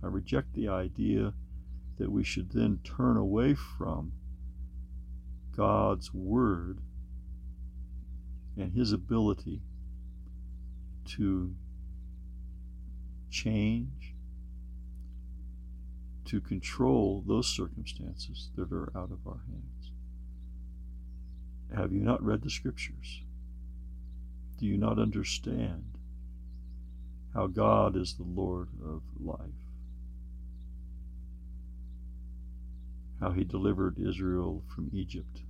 I 0.03 0.07
reject 0.07 0.53
the 0.55 0.69
idea 0.69 1.35
that 1.99 2.11
we 2.11 2.23
should 2.23 2.51
then 2.51 2.79
turn 2.83 3.15
away 3.15 3.53
from 3.53 4.13
God's 5.55 6.11
Word 6.11 6.79
and 8.57 8.73
His 8.73 8.91
ability 8.91 9.61
to 11.17 11.53
change 13.29 14.00
to 16.31 16.39
control 16.39 17.25
those 17.27 17.45
circumstances 17.45 18.51
that 18.55 18.71
are 18.71 18.89
out 18.95 19.11
of 19.11 19.27
our 19.27 19.41
hands. 19.49 19.91
Have 21.75 21.91
you 21.91 21.99
not 21.99 22.23
read 22.23 22.41
the 22.41 22.49
scriptures? 22.49 23.21
Do 24.57 24.65
you 24.65 24.77
not 24.77 24.97
understand 24.97 25.83
how 27.33 27.47
God 27.47 27.97
is 27.97 28.13
the 28.13 28.23
Lord 28.23 28.69
of 28.81 29.01
life? 29.19 29.39
How 33.19 33.31
he 33.31 33.43
delivered 33.43 33.99
Israel 33.99 34.63
from 34.73 34.89
Egypt 34.93 35.41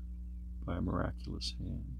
by 0.65 0.77
a 0.77 0.81
miraculous 0.81 1.53
hand. 1.59 1.97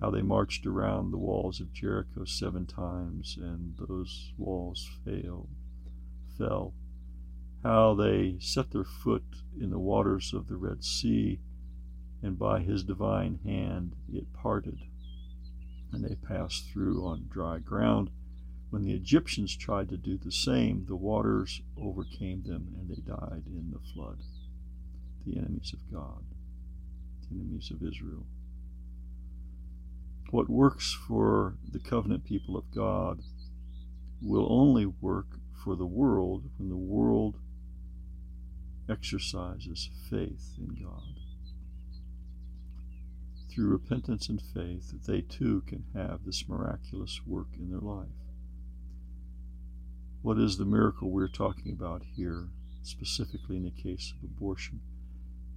How 0.00 0.10
they 0.10 0.22
marched 0.22 0.66
around 0.66 1.12
the 1.12 1.16
walls 1.16 1.60
of 1.60 1.72
Jericho 1.72 2.24
seven 2.24 2.66
times 2.66 3.38
and 3.40 3.76
those 3.78 4.32
walls 4.36 4.90
failed, 5.04 5.48
fell 6.36 6.74
how 7.64 7.94
they 7.94 8.36
set 8.38 8.70
their 8.70 8.84
foot 8.84 9.24
in 9.58 9.70
the 9.70 9.78
waters 9.78 10.34
of 10.34 10.46
the 10.48 10.56
Red 10.56 10.84
Sea, 10.84 11.40
and 12.22 12.38
by 12.38 12.60
his 12.60 12.84
divine 12.84 13.38
hand 13.42 13.96
it 14.12 14.30
parted, 14.34 14.78
and 15.90 16.04
they 16.04 16.14
passed 16.14 16.66
through 16.70 17.04
on 17.06 17.26
dry 17.30 17.58
ground. 17.58 18.10
When 18.68 18.82
the 18.82 18.92
Egyptians 18.92 19.56
tried 19.56 19.88
to 19.88 19.96
do 19.96 20.18
the 20.18 20.32
same, 20.32 20.84
the 20.86 20.96
waters 20.96 21.62
overcame 21.78 22.42
them, 22.42 22.74
and 22.78 22.90
they 22.90 23.00
died 23.00 23.44
in 23.46 23.70
the 23.72 23.80
flood. 23.94 24.18
The 25.24 25.38
enemies 25.38 25.72
of 25.72 25.90
God, 25.90 26.22
the 27.30 27.36
enemies 27.36 27.70
of 27.70 27.82
Israel. 27.82 28.26
What 30.30 30.50
works 30.50 30.92
for 30.92 31.56
the 31.70 31.78
covenant 31.78 32.24
people 32.24 32.58
of 32.58 32.70
God 32.74 33.22
will 34.20 34.46
only 34.50 34.84
work 34.84 35.38
for 35.62 35.76
the 35.76 35.86
world 35.86 36.50
when 36.58 36.68
the 36.68 36.76
world 36.76 37.38
exercises 38.88 39.90
faith 40.10 40.54
in 40.58 40.82
God. 40.82 41.20
Through 43.50 43.68
repentance 43.68 44.28
and 44.28 44.42
faith, 44.42 44.92
they 45.06 45.20
too 45.20 45.62
can 45.66 45.84
have 45.94 46.24
this 46.24 46.48
miraculous 46.48 47.20
work 47.26 47.48
in 47.58 47.70
their 47.70 47.80
life. 47.80 48.08
What 50.22 50.38
is 50.38 50.56
the 50.56 50.64
miracle 50.64 51.10
we're 51.10 51.28
talking 51.28 51.70
about 51.70 52.02
here, 52.16 52.48
specifically 52.82 53.56
in 53.56 53.64
the 53.64 53.70
case 53.70 54.12
of 54.16 54.24
abortion? 54.24 54.80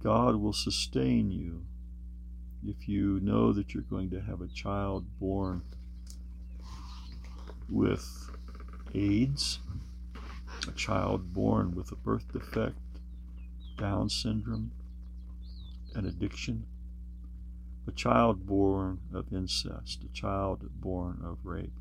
God 0.02 0.36
will 0.36 0.52
sustain 0.52 1.30
you 1.30 1.64
if 2.66 2.88
you 2.88 3.18
know 3.20 3.52
that 3.52 3.74
you're 3.74 3.82
going 3.82 4.10
to 4.10 4.20
have 4.20 4.40
a 4.40 4.48
child 4.48 5.06
born 5.18 5.62
with 7.68 8.30
AIDS, 8.94 9.60
a 10.66 10.72
child 10.72 11.32
born 11.32 11.74
with 11.74 11.92
a 11.92 11.96
birth 11.96 12.32
defect, 12.32 12.78
down 13.78 14.08
syndrome, 14.10 14.72
an 15.94 16.04
addiction, 16.04 16.66
a 17.86 17.92
child 17.92 18.44
born 18.44 18.98
of 19.14 19.32
incest, 19.32 20.02
a 20.04 20.12
child 20.12 20.68
born 20.80 21.20
of 21.24 21.38
rape. 21.44 21.72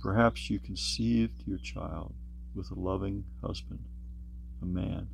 Perhaps 0.00 0.50
you 0.50 0.60
conceived 0.60 1.42
your 1.46 1.58
child 1.58 2.14
with 2.54 2.70
a 2.70 2.78
loving 2.78 3.24
husband, 3.42 3.82
a 4.62 4.66
man. 4.66 5.08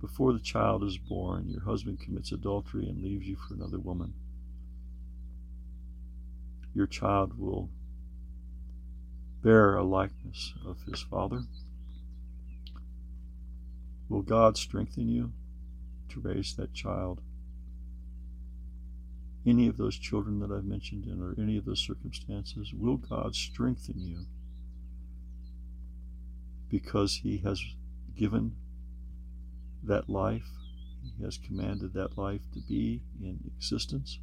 Before 0.00 0.32
the 0.32 0.40
child 0.40 0.82
is 0.84 0.98
born, 0.98 1.48
your 1.48 1.62
husband 1.62 2.00
commits 2.00 2.32
adultery 2.32 2.86
and 2.86 3.02
leaves 3.02 3.26
you 3.26 3.36
for 3.36 3.54
another 3.54 3.78
woman. 3.78 4.12
Your 6.74 6.86
child 6.86 7.38
will 7.38 7.70
bear 9.42 9.76
a 9.76 9.84
likeness 9.84 10.52
of 10.66 10.82
his 10.82 11.00
father 11.00 11.44
Will 14.08 14.22
God 14.22 14.56
strengthen 14.56 15.08
you 15.08 15.32
to 16.10 16.20
raise 16.20 16.54
that 16.56 16.72
child? 16.72 17.20
Any 19.44 19.66
of 19.68 19.76
those 19.76 19.98
children 19.98 20.40
that 20.40 20.50
I've 20.50 20.64
mentioned 20.64 21.06
in 21.06 21.20
or 21.20 21.34
any 21.40 21.56
of 21.56 21.64
those 21.64 21.80
circumstances, 21.80 22.72
will 22.72 22.96
God 22.96 23.34
strengthen 23.34 24.00
you 24.00 24.26
because 26.68 27.20
He 27.22 27.38
has 27.38 27.60
given 28.16 28.56
that 29.82 30.08
life, 30.08 30.50
He 31.02 31.24
has 31.24 31.38
commanded 31.38 31.94
that 31.94 32.16
life 32.16 32.42
to 32.54 32.60
be 32.60 33.02
in 33.20 33.40
existence? 33.56 34.20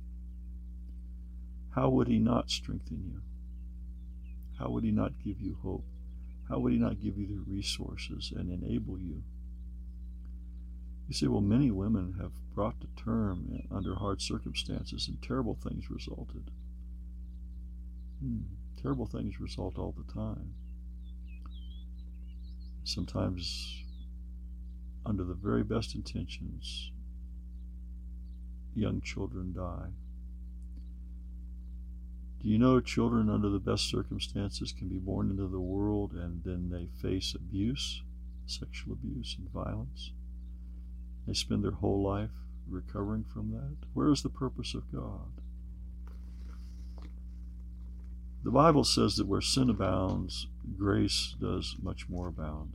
How 1.75 1.89
would 1.89 2.07
He 2.07 2.19
not 2.19 2.49
strengthen 2.49 3.03
you? 3.03 3.21
How 4.59 4.69
would 4.69 4.83
He 4.83 4.91
not 4.91 5.13
give 5.23 5.41
you 5.41 5.57
hope? 5.61 5.85
How 6.49 6.59
would 6.59 6.73
He 6.73 6.79
not 6.79 7.01
give 7.01 7.17
you 7.17 7.27
the 7.27 7.51
resources 7.51 8.33
and 8.35 8.51
enable 8.51 8.99
you 8.99 9.23
You 11.07 11.13
say, 11.13 11.27
well, 11.27 11.41
many 11.41 11.69
women 11.69 12.15
have 12.19 12.31
brought 12.55 12.79
to 12.81 12.87
term 13.03 13.61
under 13.71 13.95
hard 13.95 14.21
circumstances 14.21 15.07
and 15.07 15.21
terrible 15.21 15.55
things 15.55 15.89
resulted. 15.89 16.49
Hmm. 18.21 18.41
Terrible 18.81 19.05
things 19.05 19.39
result 19.39 19.77
all 19.77 19.93
the 19.97 20.13
time. 20.13 20.53
Sometimes, 22.83 23.83
under 25.05 25.23
the 25.23 25.33
very 25.33 25.63
best 25.63 25.95
intentions, 25.95 26.91
young 28.75 29.01
children 29.01 29.53
die. 29.53 29.89
Do 32.41 32.49
you 32.49 32.57
know 32.57 32.81
children 32.81 33.29
under 33.29 33.49
the 33.49 33.59
best 33.59 33.89
circumstances 33.89 34.73
can 34.77 34.89
be 34.89 34.97
born 34.97 35.29
into 35.29 35.47
the 35.47 35.61
world 35.61 36.11
and 36.11 36.43
then 36.43 36.69
they 36.69 36.87
face 37.01 37.33
abuse, 37.35 38.01
sexual 38.45 38.93
abuse, 38.93 39.37
and 39.39 39.49
violence? 39.49 40.11
They 41.27 41.33
spend 41.33 41.63
their 41.63 41.71
whole 41.71 42.01
life 42.03 42.31
recovering 42.69 43.23
from 43.23 43.51
that. 43.51 43.87
Where 43.93 44.11
is 44.11 44.23
the 44.23 44.29
purpose 44.29 44.73
of 44.73 44.91
God? 44.91 45.41
The 48.43 48.51
Bible 48.51 48.83
says 48.83 49.15
that 49.15 49.27
where 49.27 49.41
sin 49.41 49.69
abounds, 49.69 50.47
grace 50.77 51.35
does 51.39 51.77
much 51.81 52.09
more 52.09 52.27
abound. 52.27 52.73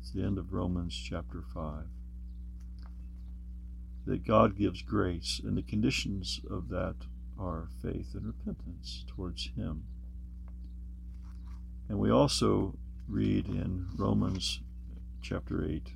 It's 0.00 0.10
the 0.10 0.22
end 0.22 0.38
of 0.38 0.54
Romans 0.54 0.96
chapter 0.96 1.42
5. 1.52 1.84
That 4.06 4.24
God 4.24 4.56
gives 4.56 4.80
grace, 4.80 5.40
and 5.44 5.56
the 5.56 5.62
conditions 5.62 6.40
of 6.48 6.68
that 6.70 6.94
are 7.38 7.68
faith 7.82 8.14
and 8.14 8.24
repentance 8.26 9.04
towards 9.06 9.50
Him. 9.54 9.84
And 11.88 11.98
we 11.98 12.10
also 12.10 12.78
read 13.06 13.48
in 13.48 13.88
Romans 13.96 14.60
chapter 15.20 15.62
8 15.62 15.92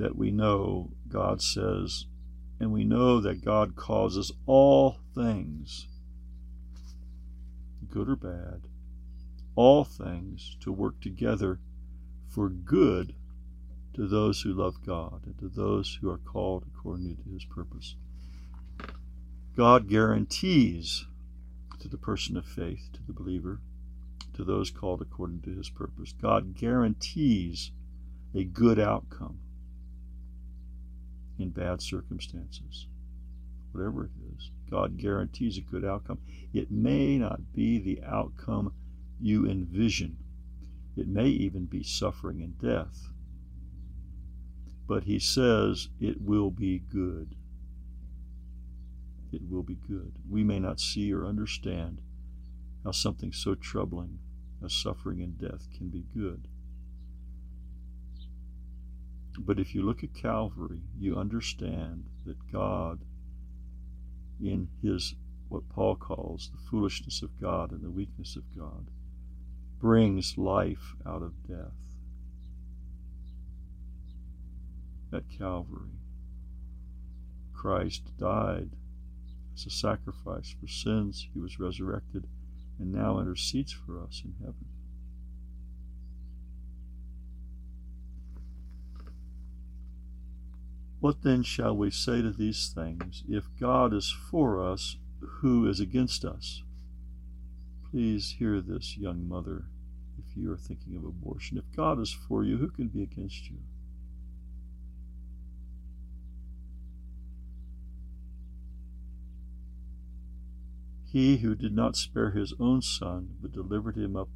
that 0.00 0.16
we 0.16 0.30
know 0.30 0.90
God 1.08 1.42
says, 1.42 2.06
and 2.58 2.72
we 2.72 2.84
know 2.84 3.20
that 3.20 3.44
God 3.44 3.76
causes 3.76 4.32
all 4.46 4.96
things, 5.14 5.88
good 7.86 8.08
or 8.08 8.16
bad, 8.16 8.62
all 9.54 9.84
things 9.84 10.56
to 10.60 10.72
work 10.72 10.98
together 11.02 11.58
for 12.26 12.48
good 12.48 13.14
to 13.92 14.08
those 14.08 14.40
who 14.40 14.54
love 14.54 14.76
God 14.86 15.20
and 15.26 15.38
to 15.38 15.48
those 15.48 15.98
who 16.00 16.08
are 16.08 16.18
called 16.18 16.64
according 16.66 17.16
to 17.16 17.30
his 17.30 17.44
purpose. 17.44 17.94
God 19.54 19.86
guarantees 19.86 21.04
to 21.78 21.88
the 21.88 21.98
person 21.98 22.38
of 22.38 22.46
faith, 22.46 22.88
to 22.94 23.00
the 23.06 23.12
believer, 23.12 23.60
to 24.32 24.44
those 24.44 24.70
called 24.70 25.02
according 25.02 25.42
to 25.42 25.54
his 25.54 25.68
purpose. 25.68 26.14
God 26.22 26.54
guarantees 26.54 27.70
a 28.34 28.44
good 28.44 28.78
outcome 28.78 29.40
in 31.42 31.50
bad 31.50 31.82
circumstances. 31.82 32.86
Whatever 33.72 34.06
it 34.06 34.10
is, 34.36 34.50
God 34.70 34.96
guarantees 34.96 35.58
a 35.58 35.62
good 35.62 35.84
outcome. 35.84 36.18
It 36.52 36.70
may 36.70 37.18
not 37.18 37.52
be 37.52 37.78
the 37.78 38.02
outcome 38.04 38.72
you 39.20 39.46
envision, 39.46 40.16
it 40.96 41.06
may 41.06 41.26
even 41.26 41.66
be 41.66 41.82
suffering 41.82 42.42
and 42.42 42.58
death. 42.58 43.10
But 44.86 45.04
He 45.04 45.18
says 45.18 45.88
it 46.00 46.20
will 46.20 46.50
be 46.50 46.80
good. 46.80 47.36
It 49.32 49.42
will 49.48 49.62
be 49.62 49.76
good. 49.76 50.12
We 50.28 50.42
may 50.42 50.58
not 50.58 50.80
see 50.80 51.12
or 51.12 51.24
understand 51.24 52.00
how 52.82 52.90
something 52.90 53.32
so 53.32 53.54
troubling 53.54 54.18
as 54.64 54.72
suffering 54.72 55.22
and 55.22 55.38
death 55.38 55.68
can 55.76 55.88
be 55.88 56.04
good. 56.14 56.48
But 59.42 59.58
if 59.58 59.74
you 59.74 59.82
look 59.82 60.04
at 60.04 60.14
Calvary, 60.14 60.82
you 60.98 61.16
understand 61.16 62.04
that 62.26 62.52
God, 62.52 63.00
in 64.40 64.68
his 64.82 65.14
what 65.48 65.68
Paul 65.68 65.96
calls 65.96 66.50
the 66.52 66.70
foolishness 66.70 67.22
of 67.22 67.40
God 67.40 67.72
and 67.72 67.82
the 67.82 67.90
weakness 67.90 68.36
of 68.36 68.44
God, 68.56 68.86
brings 69.80 70.38
life 70.38 70.94
out 71.06 71.22
of 71.22 71.32
death. 71.48 71.72
At 75.12 75.24
Calvary, 75.36 75.98
Christ 77.52 78.16
died 78.18 78.70
as 79.54 79.66
a 79.66 79.70
sacrifice 79.70 80.54
for 80.60 80.68
sins. 80.68 81.28
He 81.32 81.40
was 81.40 81.58
resurrected 81.58 82.28
and 82.78 82.92
now 82.92 83.18
intercedes 83.18 83.72
for 83.72 84.00
us 84.02 84.22
in 84.24 84.34
heaven. 84.38 84.69
What 91.00 91.22
then 91.22 91.42
shall 91.42 91.74
we 91.74 91.90
say 91.90 92.20
to 92.20 92.30
these 92.30 92.70
things? 92.74 93.24
If 93.26 93.48
God 93.58 93.94
is 93.94 94.14
for 94.30 94.62
us, 94.62 94.96
who 95.40 95.66
is 95.66 95.80
against 95.80 96.26
us? 96.26 96.62
Please 97.90 98.36
hear 98.38 98.60
this, 98.60 98.98
young 98.98 99.26
mother, 99.26 99.64
if 100.18 100.36
you 100.36 100.52
are 100.52 100.58
thinking 100.58 100.96
of 100.96 101.04
abortion. 101.04 101.56
If 101.56 101.74
God 101.74 101.98
is 101.98 102.12
for 102.12 102.44
you, 102.44 102.58
who 102.58 102.68
can 102.68 102.88
be 102.88 103.02
against 103.02 103.48
you? 103.48 103.56
He 111.10 111.38
who 111.38 111.54
did 111.54 111.74
not 111.74 111.96
spare 111.96 112.30
his 112.30 112.52
own 112.60 112.82
son, 112.82 113.30
but 113.40 113.52
delivered 113.52 113.96
him 113.96 114.16
up 114.16 114.28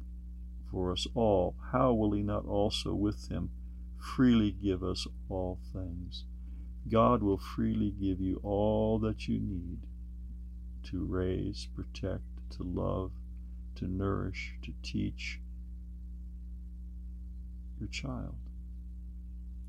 for 0.69 0.91
us 0.91 1.07
all, 1.13 1.55
how 1.71 1.93
will 1.93 2.11
he 2.11 2.23
not 2.23 2.45
also 2.45 2.93
with 2.93 3.29
him 3.29 3.51
freely 3.97 4.51
give 4.51 4.83
us 4.83 5.07
all 5.29 5.59
things? 5.71 6.25
God 6.89 7.23
will 7.23 7.37
freely 7.37 7.89
give 7.89 8.21
you 8.21 8.39
all 8.43 8.99
that 8.99 9.27
you 9.27 9.39
need 9.39 9.79
to 10.83 11.03
raise, 11.03 11.67
protect, 11.75 12.23
to 12.51 12.63
love, 12.63 13.11
to 13.75 13.87
nourish, 13.87 14.53
to 14.61 14.71
teach 14.83 15.39
your 17.79 17.89
child, 17.89 18.35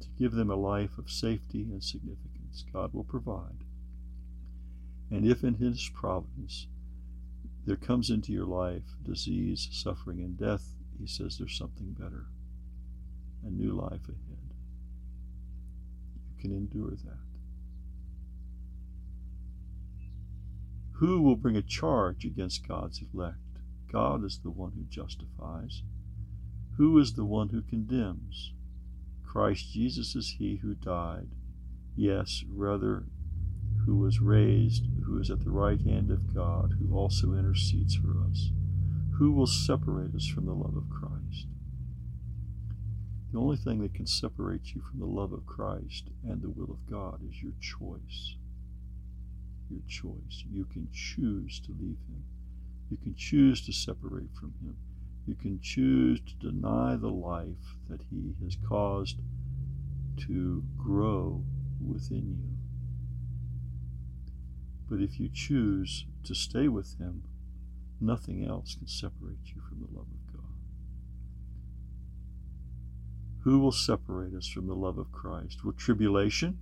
to 0.00 0.08
give 0.18 0.32
them 0.32 0.50
a 0.50 0.56
life 0.56 0.98
of 0.98 1.10
safety 1.10 1.62
and 1.62 1.82
significance. 1.82 2.64
God 2.72 2.92
will 2.92 3.04
provide. 3.04 3.64
And 5.10 5.26
if 5.26 5.42
in 5.42 5.54
His 5.54 5.90
providence 5.94 6.66
there 7.64 7.76
comes 7.76 8.10
into 8.10 8.32
your 8.32 8.46
life 8.46 8.96
disease, 9.02 9.68
suffering, 9.72 10.20
and 10.20 10.38
death, 10.38 10.74
He 11.00 11.06
says 11.06 11.38
there's 11.38 11.56
something 11.56 11.96
better, 11.98 12.26
a 13.44 13.50
new 13.50 13.72
life 13.72 14.04
ahead 14.04 14.25
can 16.46 16.56
endure 16.56 16.90
that. 16.90 17.18
Who 20.98 21.20
will 21.20 21.36
bring 21.36 21.56
a 21.56 21.62
charge 21.62 22.24
against 22.24 22.66
God's 22.66 23.02
elect? 23.12 23.36
God 23.90 24.24
is 24.24 24.38
the 24.42 24.50
one 24.50 24.72
who 24.76 24.84
justifies. 24.84 25.82
Who 26.76 26.98
is 26.98 27.14
the 27.14 27.24
one 27.24 27.48
who 27.48 27.62
condemns? 27.62 28.52
Christ 29.24 29.72
Jesus 29.72 30.14
is 30.14 30.36
he 30.38 30.56
who 30.56 30.74
died. 30.74 31.28
Yes, 31.96 32.44
rather, 32.48 33.04
who 33.84 33.96
was 33.96 34.20
raised, 34.20 34.86
who 35.04 35.18
is 35.18 35.30
at 35.30 35.40
the 35.40 35.50
right 35.50 35.80
hand 35.80 36.10
of 36.10 36.34
God, 36.34 36.74
who 36.78 36.94
also 36.94 37.32
intercedes 37.32 37.96
for 37.96 38.22
us. 38.30 38.50
Who 39.18 39.32
will 39.32 39.46
separate 39.46 40.14
us 40.14 40.26
from 40.26 40.46
the 40.46 40.52
love 40.52 40.76
of 40.76 40.88
Christ? 40.90 41.15
The 43.32 43.38
only 43.38 43.56
thing 43.56 43.82
that 43.82 43.94
can 43.94 44.06
separate 44.06 44.74
you 44.74 44.80
from 44.80 45.00
the 45.00 45.06
love 45.06 45.32
of 45.32 45.46
Christ 45.46 46.04
and 46.22 46.40
the 46.40 46.50
will 46.50 46.70
of 46.70 46.86
God 46.90 47.20
is 47.28 47.42
your 47.42 47.52
choice. 47.60 48.36
Your 49.68 49.82
choice. 49.88 50.44
You 50.50 50.64
can 50.64 50.88
choose 50.92 51.60
to 51.60 51.72
leave 51.72 51.98
Him. 52.08 52.24
You 52.88 52.96
can 52.96 53.14
choose 53.16 53.64
to 53.66 53.72
separate 53.72 54.32
from 54.38 54.54
Him. 54.62 54.76
You 55.26 55.34
can 55.34 55.60
choose 55.60 56.20
to 56.20 56.50
deny 56.50 56.96
the 56.96 57.10
life 57.10 57.76
that 57.88 58.02
He 58.10 58.34
has 58.44 58.56
caused 58.68 59.16
to 60.18 60.62
grow 60.78 61.42
within 61.84 62.38
you. 62.38 62.56
But 64.88 65.02
if 65.02 65.18
you 65.18 65.28
choose 65.28 66.06
to 66.24 66.34
stay 66.34 66.68
with 66.68 66.96
Him, 66.98 67.24
nothing 68.00 68.46
else 68.46 68.76
can 68.76 68.86
separate 68.86 69.52
you 69.54 69.60
from 69.68 69.80
the 69.80 69.96
love 69.96 70.06
of 70.06 70.15
Who 73.46 73.60
will 73.60 73.70
separate 73.70 74.34
us 74.34 74.48
from 74.48 74.66
the 74.66 74.74
love 74.74 74.98
of 74.98 75.12
Christ? 75.12 75.64
Will 75.64 75.72
tribulation, 75.72 76.58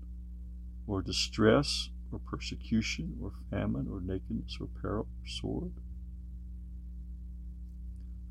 or 0.86 1.00
distress, 1.00 1.88
or 2.12 2.18
persecution, 2.18 3.16
or 3.22 3.32
famine, 3.48 3.88
or 3.90 4.02
nakedness, 4.02 4.58
or 4.60 4.66
peril, 4.82 5.06
or 5.06 5.26
sword? 5.26 5.72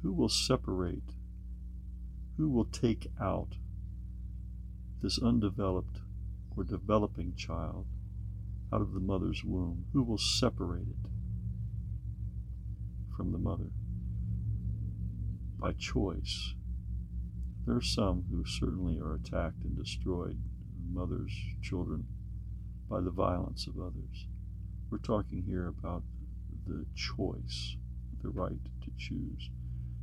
Who 0.03 0.13
will 0.13 0.29
separate? 0.29 1.15
Who 2.37 2.47
will 2.47 2.65
take 2.65 3.07
out 3.19 3.57
this 5.01 5.17
undeveloped 5.17 6.01
or 6.55 6.63
developing 6.63 7.33
child 7.33 7.87
out 8.71 8.81
of 8.81 8.93
the 8.93 8.99
mother's 8.99 9.43
womb? 9.43 9.85
Who 9.93 10.03
will 10.03 10.19
separate 10.19 10.89
it 10.89 11.09
from 13.17 13.31
the 13.31 13.39
mother? 13.39 13.71
by 15.63 15.71
choice. 15.71 16.53
There 17.65 17.75
are 17.75 17.81
some 17.81 18.25
who 18.29 18.43
certainly 18.45 18.99
are 18.99 19.15
attacked 19.15 19.63
and 19.63 19.77
destroyed, 19.77 20.37
mothers, 20.91 21.31
children, 21.61 22.05
by 22.89 22.99
the 22.99 23.09
violence 23.09 23.67
of 23.67 23.79
others. 23.79 24.27
We're 24.89 24.97
talking 24.97 25.43
here 25.43 25.67
about 25.67 26.03
the 26.67 26.85
choice, 26.93 27.77
the 28.21 28.29
right 28.29 28.59
to 28.81 28.91
choose. 28.97 29.49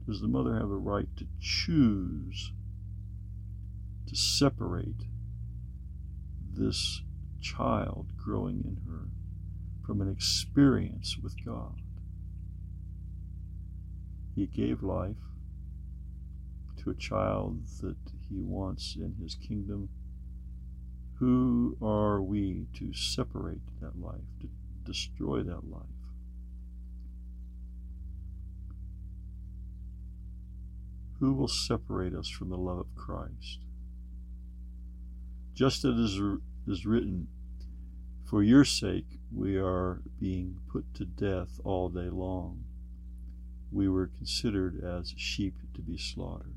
Does 0.06 0.20
the 0.20 0.28
mother 0.28 0.54
have 0.54 0.70
a 0.70 0.76
right 0.76 1.08
to 1.16 1.26
choose 1.38 2.52
to 4.06 4.16
separate 4.16 5.04
this 6.52 7.02
child 7.40 8.08
growing 8.16 8.64
in 8.64 8.90
her 8.90 9.08
from 9.86 10.00
an 10.00 10.10
experience 10.10 11.18
with 11.22 11.34
God? 11.44 11.82
He 14.34 14.46
gave 14.46 14.82
life 14.82 15.16
to 16.80 16.90
a 16.90 16.94
child 16.94 17.66
that 17.82 17.96
he 18.28 18.40
wants 18.40 18.96
in 18.96 19.14
his 19.20 19.34
kingdom. 19.34 19.88
Who 21.18 21.76
are 21.82 22.22
we 22.22 22.66
to 22.74 22.94
separate 22.94 23.60
that 23.80 24.00
life, 24.00 24.20
to 24.40 24.48
destroy 24.84 25.42
that 25.42 25.70
life? 25.70 25.82
Who 31.18 31.34
will 31.34 31.48
separate 31.48 32.14
us 32.14 32.28
from 32.28 32.48
the 32.48 32.56
love 32.56 32.78
of 32.78 32.94
Christ? 32.96 33.58
Just 35.52 35.84
as 35.84 36.18
is 36.66 36.86
written, 36.86 37.28
For 38.24 38.42
your 38.42 38.64
sake 38.64 39.18
we 39.30 39.58
are 39.58 40.00
being 40.18 40.60
put 40.72 40.94
to 40.94 41.04
death 41.04 41.60
all 41.62 41.90
day 41.90 42.08
long. 42.08 42.64
We 43.70 43.86
were 43.88 44.06
considered 44.06 44.82
as 44.82 45.12
sheep 45.18 45.54
to 45.74 45.82
be 45.82 45.98
slaughtered. 45.98 46.54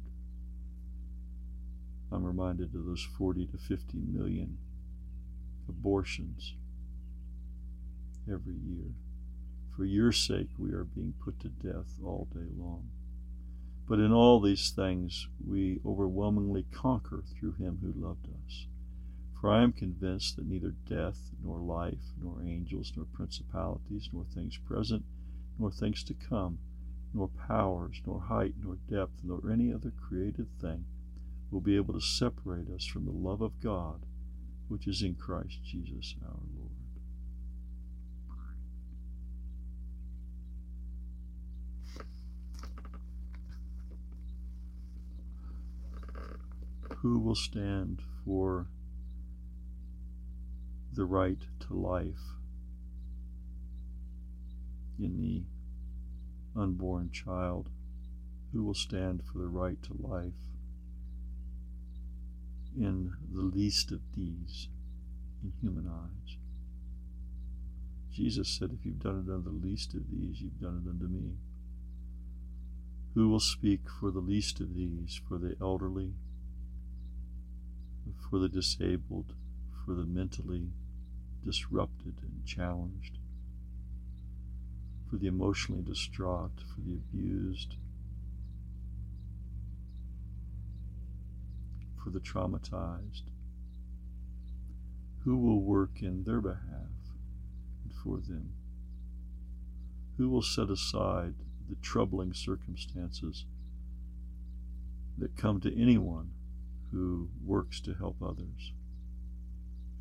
I'm 2.14 2.24
reminded 2.24 2.76
of 2.76 2.86
those 2.86 3.01
40 3.18 3.47
to 3.47 3.57
50 3.57 3.97
million 3.97 4.59
abortions 5.68 6.53
every 8.32 8.53
year. 8.53 8.93
For 9.76 9.84
your 9.84 10.11
sake, 10.11 10.49
we 10.59 10.74
are 10.74 10.84
being 10.84 11.16
put 11.24 11.39
to 11.39 11.49
death 11.49 11.97
all 12.05 12.28
day 12.32 12.45
long. 12.55 12.89
But 13.88 13.97
in 13.97 14.14
all 14.14 14.39
these 14.39 14.70
things 14.70 15.28
we 15.43 15.80
overwhelmingly 15.84 16.68
conquer 16.72 17.24
through 17.24 17.53
him 17.53 17.80
who 17.82 17.99
loved 17.99 18.28
us. 18.28 18.68
For 19.41 19.49
I 19.49 19.64
am 19.64 19.74
convinced 19.74 20.36
that 20.36 20.45
neither 20.45 20.76
death, 20.88 21.32
nor 21.43 21.57
life, 21.57 22.14
nor 22.22 22.43
angels, 22.43 22.93
nor 22.95 23.05
principalities, 23.05 24.09
nor 24.14 24.24
things 24.24 24.57
present, 24.57 25.03
nor 25.57 25.72
things 25.72 26.03
to 26.03 26.14
come, 26.14 26.59
nor 27.11 27.28
powers, 27.28 28.01
nor 28.05 28.22
height, 28.22 28.53
nor 28.64 28.78
depth, 28.88 29.24
nor 29.24 29.51
any 29.51 29.74
other 29.74 29.91
created 30.07 30.47
thing 30.61 30.86
will 31.53 31.61
be 31.61 31.75
able 31.75 31.93
to 31.93 32.01
separate 32.01 32.67
us 32.73 32.83
from 32.83 33.05
the 33.05 33.11
love 33.11 33.41
of 33.41 33.61
God 33.61 34.07
which 34.67 34.87
is 34.87 35.03
in 35.03 35.13
Christ 35.13 35.59
Jesus 35.63 36.15
our 36.25 36.39
Lord. 36.57 36.71
who 47.01 47.19
will 47.19 47.35
stand 47.35 48.01
for 48.23 48.65
the 50.93 51.03
right 51.03 51.39
to 51.59 51.73
life 51.73 52.37
in 54.97 55.19
the 55.19 55.43
unborn 56.57 57.11
child? 57.11 57.69
Who 58.53 58.63
will 58.63 58.73
stand 58.73 59.21
for 59.25 59.39
the 59.39 59.49
right 59.49 59.83
to 59.83 59.93
life 59.99 60.52
in 62.78 63.13
the 63.32 63.41
least 63.41 63.91
of 63.91 64.01
these 64.15 64.67
in 65.43 65.53
human 65.61 65.88
eyes? 65.88 66.38
Jesus 68.11 68.47
said, 68.47 68.71
If 68.71 68.86
you've 68.86 68.99
done 68.99 69.26
it 69.28 69.32
unto 69.32 69.49
the 69.49 69.67
least 69.67 69.93
of 69.95 70.09
these, 70.11 70.41
you've 70.41 70.59
done 70.59 70.84
it 70.86 70.89
unto 70.89 71.07
me. 71.07 71.34
Who 73.15 73.30
will 73.30 73.39
speak 73.39 73.82
for 73.99 74.11
the 74.11 74.19
least 74.19 74.59
of 74.59 74.76
these, 74.76 75.19
for 75.28 75.38
the 75.38 75.55
elderly, 75.61 76.13
for 78.30 78.39
the 78.39 78.49
disabled, 78.49 79.34
for 79.86 79.93
the 79.93 80.05
mentally 80.05 80.69
disrupted 81.43 82.15
and 82.21 82.45
challenged, 82.45 83.17
for 85.09 85.17
the 85.17 85.28
emotionally 85.28 85.84
distraught, 85.84 86.63
for 86.74 86.82
the 86.82 86.93
abused, 86.93 87.76
for 92.03 92.09
the 92.09 92.19
traumatized? 92.19 93.23
Who 95.23 95.37
will 95.37 95.61
work 95.61 96.01
in 96.01 96.23
their 96.23 96.41
behalf 96.41 97.13
and 97.83 97.93
for 98.03 98.17
them? 98.17 98.53
Who 100.17 100.29
will 100.29 100.41
set 100.41 100.69
aside 100.69 101.35
the 101.69 101.75
troubling 101.81 102.33
circumstances 102.33 103.45
that 105.17 105.37
come 105.37 105.61
to 105.61 105.81
anyone 105.81 106.31
who 106.91 107.29
works 107.43 107.79
to 107.81 107.93
help 107.93 108.21
others, 108.21 108.73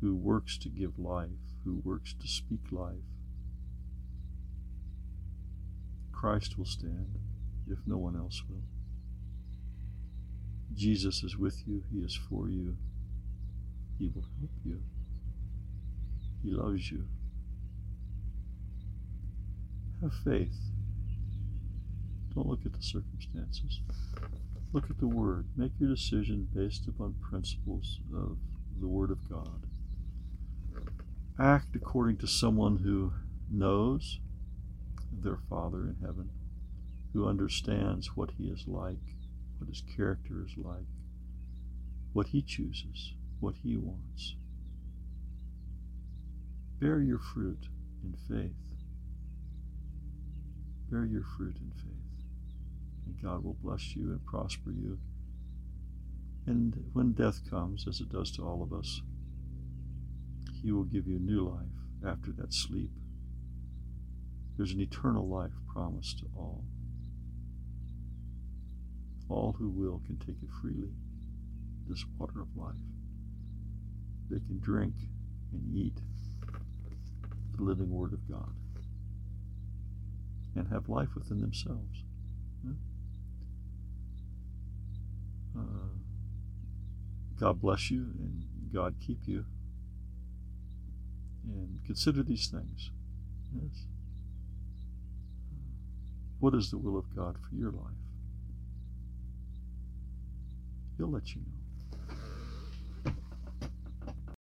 who 0.01 0.15
works 0.15 0.57
to 0.59 0.69
give 0.69 0.99
life, 0.99 1.29
who 1.63 1.81
works 1.83 2.13
to 2.21 2.27
speak 2.27 2.71
life. 2.71 2.95
Christ 6.11 6.57
will 6.57 6.65
stand 6.65 7.17
if 7.67 7.79
no 7.85 7.97
one 7.97 8.15
else 8.15 8.43
will. 8.49 8.72
Jesus 10.75 11.23
is 11.23 11.37
with 11.37 11.61
you, 11.65 11.83
He 11.91 11.99
is 11.99 12.19
for 12.29 12.49
you, 12.49 12.77
He 13.97 14.07
will 14.07 14.25
help 14.39 14.51
you, 14.63 14.81
He 16.43 16.51
loves 16.51 16.91
you. 16.91 17.05
Have 20.01 20.13
faith. 20.25 20.57
Don't 22.35 22.47
look 22.47 22.65
at 22.65 22.73
the 22.73 22.81
circumstances. 22.81 23.79
Look 24.73 24.89
at 24.89 24.97
the 24.97 25.07
Word. 25.07 25.47
Make 25.55 25.71
your 25.79 25.89
decision 25.89 26.47
based 26.53 26.87
upon 26.87 27.15
principles 27.21 27.99
of 28.13 28.37
the 28.81 28.87
Word 28.87 29.11
of 29.11 29.29
God. 29.29 29.67
Act 31.39 31.75
according 31.75 32.17
to 32.17 32.27
someone 32.27 32.77
who 32.77 33.13
knows 33.51 34.19
their 35.11 35.37
Father 35.49 35.83
in 35.83 35.97
heaven, 36.01 36.31
who 37.13 37.27
understands 37.27 38.15
what 38.15 38.31
He 38.37 38.45
is 38.45 38.67
like, 38.67 38.97
what 39.63 39.69
His 39.69 39.83
character 39.95 40.43
is 40.45 40.57
like, 40.57 40.87
what 42.11 42.27
He 42.27 42.41
chooses, 42.41 43.13
what 43.39 43.55
He 43.63 43.77
wants. 43.77 44.35
Bear 46.79 46.99
your 46.99 47.19
fruit 47.19 47.69
in 48.03 48.13
faith. 48.27 48.51
Bear 50.91 51.05
your 51.05 51.23
fruit 51.23 51.55
in 51.61 51.71
faith 51.71 52.03
and 53.05 53.21
God 53.21 53.43
will 53.43 53.55
bless 53.61 53.95
you 53.95 54.11
and 54.11 54.25
prosper 54.25 54.71
you. 54.71 54.99
And 56.45 56.89
when 56.91 57.13
death 57.13 57.49
comes, 57.49 57.87
as 57.87 58.01
it 58.01 58.09
does 58.09 58.31
to 58.33 58.43
all 58.43 58.61
of 58.61 58.73
us, 58.73 59.01
He 60.61 60.73
will 60.73 60.83
give 60.83 61.07
you 61.07 61.19
new 61.19 61.47
life 61.47 62.11
after 62.11 62.31
that 62.33 62.53
sleep. 62.53 62.91
There's 64.57 64.73
an 64.73 64.81
eternal 64.81 65.27
life 65.27 65.53
promised 65.73 66.19
to 66.19 66.25
all. 66.35 66.65
All 69.33 69.55
who 69.57 69.67
will 69.67 69.99
can 70.05 70.17
take 70.17 70.37
it 70.43 70.49
freely, 70.61 70.93
this 71.89 72.05
water 72.19 72.39
of 72.39 72.55
life. 72.55 72.75
They 74.29 74.37
can 74.37 74.59
drink 74.59 74.93
and 75.51 75.75
eat 75.75 75.95
the 77.57 77.63
living 77.63 77.89
Word 77.89 78.13
of 78.13 78.29
God 78.29 78.53
and 80.55 80.67
have 80.71 80.87
life 80.87 81.09
within 81.15 81.41
themselves. 81.41 82.03
Uh, 85.57 85.97
God 87.39 87.59
bless 87.59 87.89
you 87.89 88.01
and 88.19 88.45
God 88.71 88.95
keep 88.99 89.27
you. 89.27 89.45
And 91.43 91.79
consider 91.87 92.21
these 92.21 92.47
things. 92.47 92.91
Yes. 93.51 93.85
What 96.39 96.53
is 96.53 96.69
the 96.69 96.77
will 96.77 96.99
of 96.99 97.15
God 97.15 97.37
for 97.49 97.55
your 97.55 97.71
life? 97.71 98.02
He'll 100.97 101.11
let 101.11 101.35
you 101.35 101.41
know. 101.41 101.62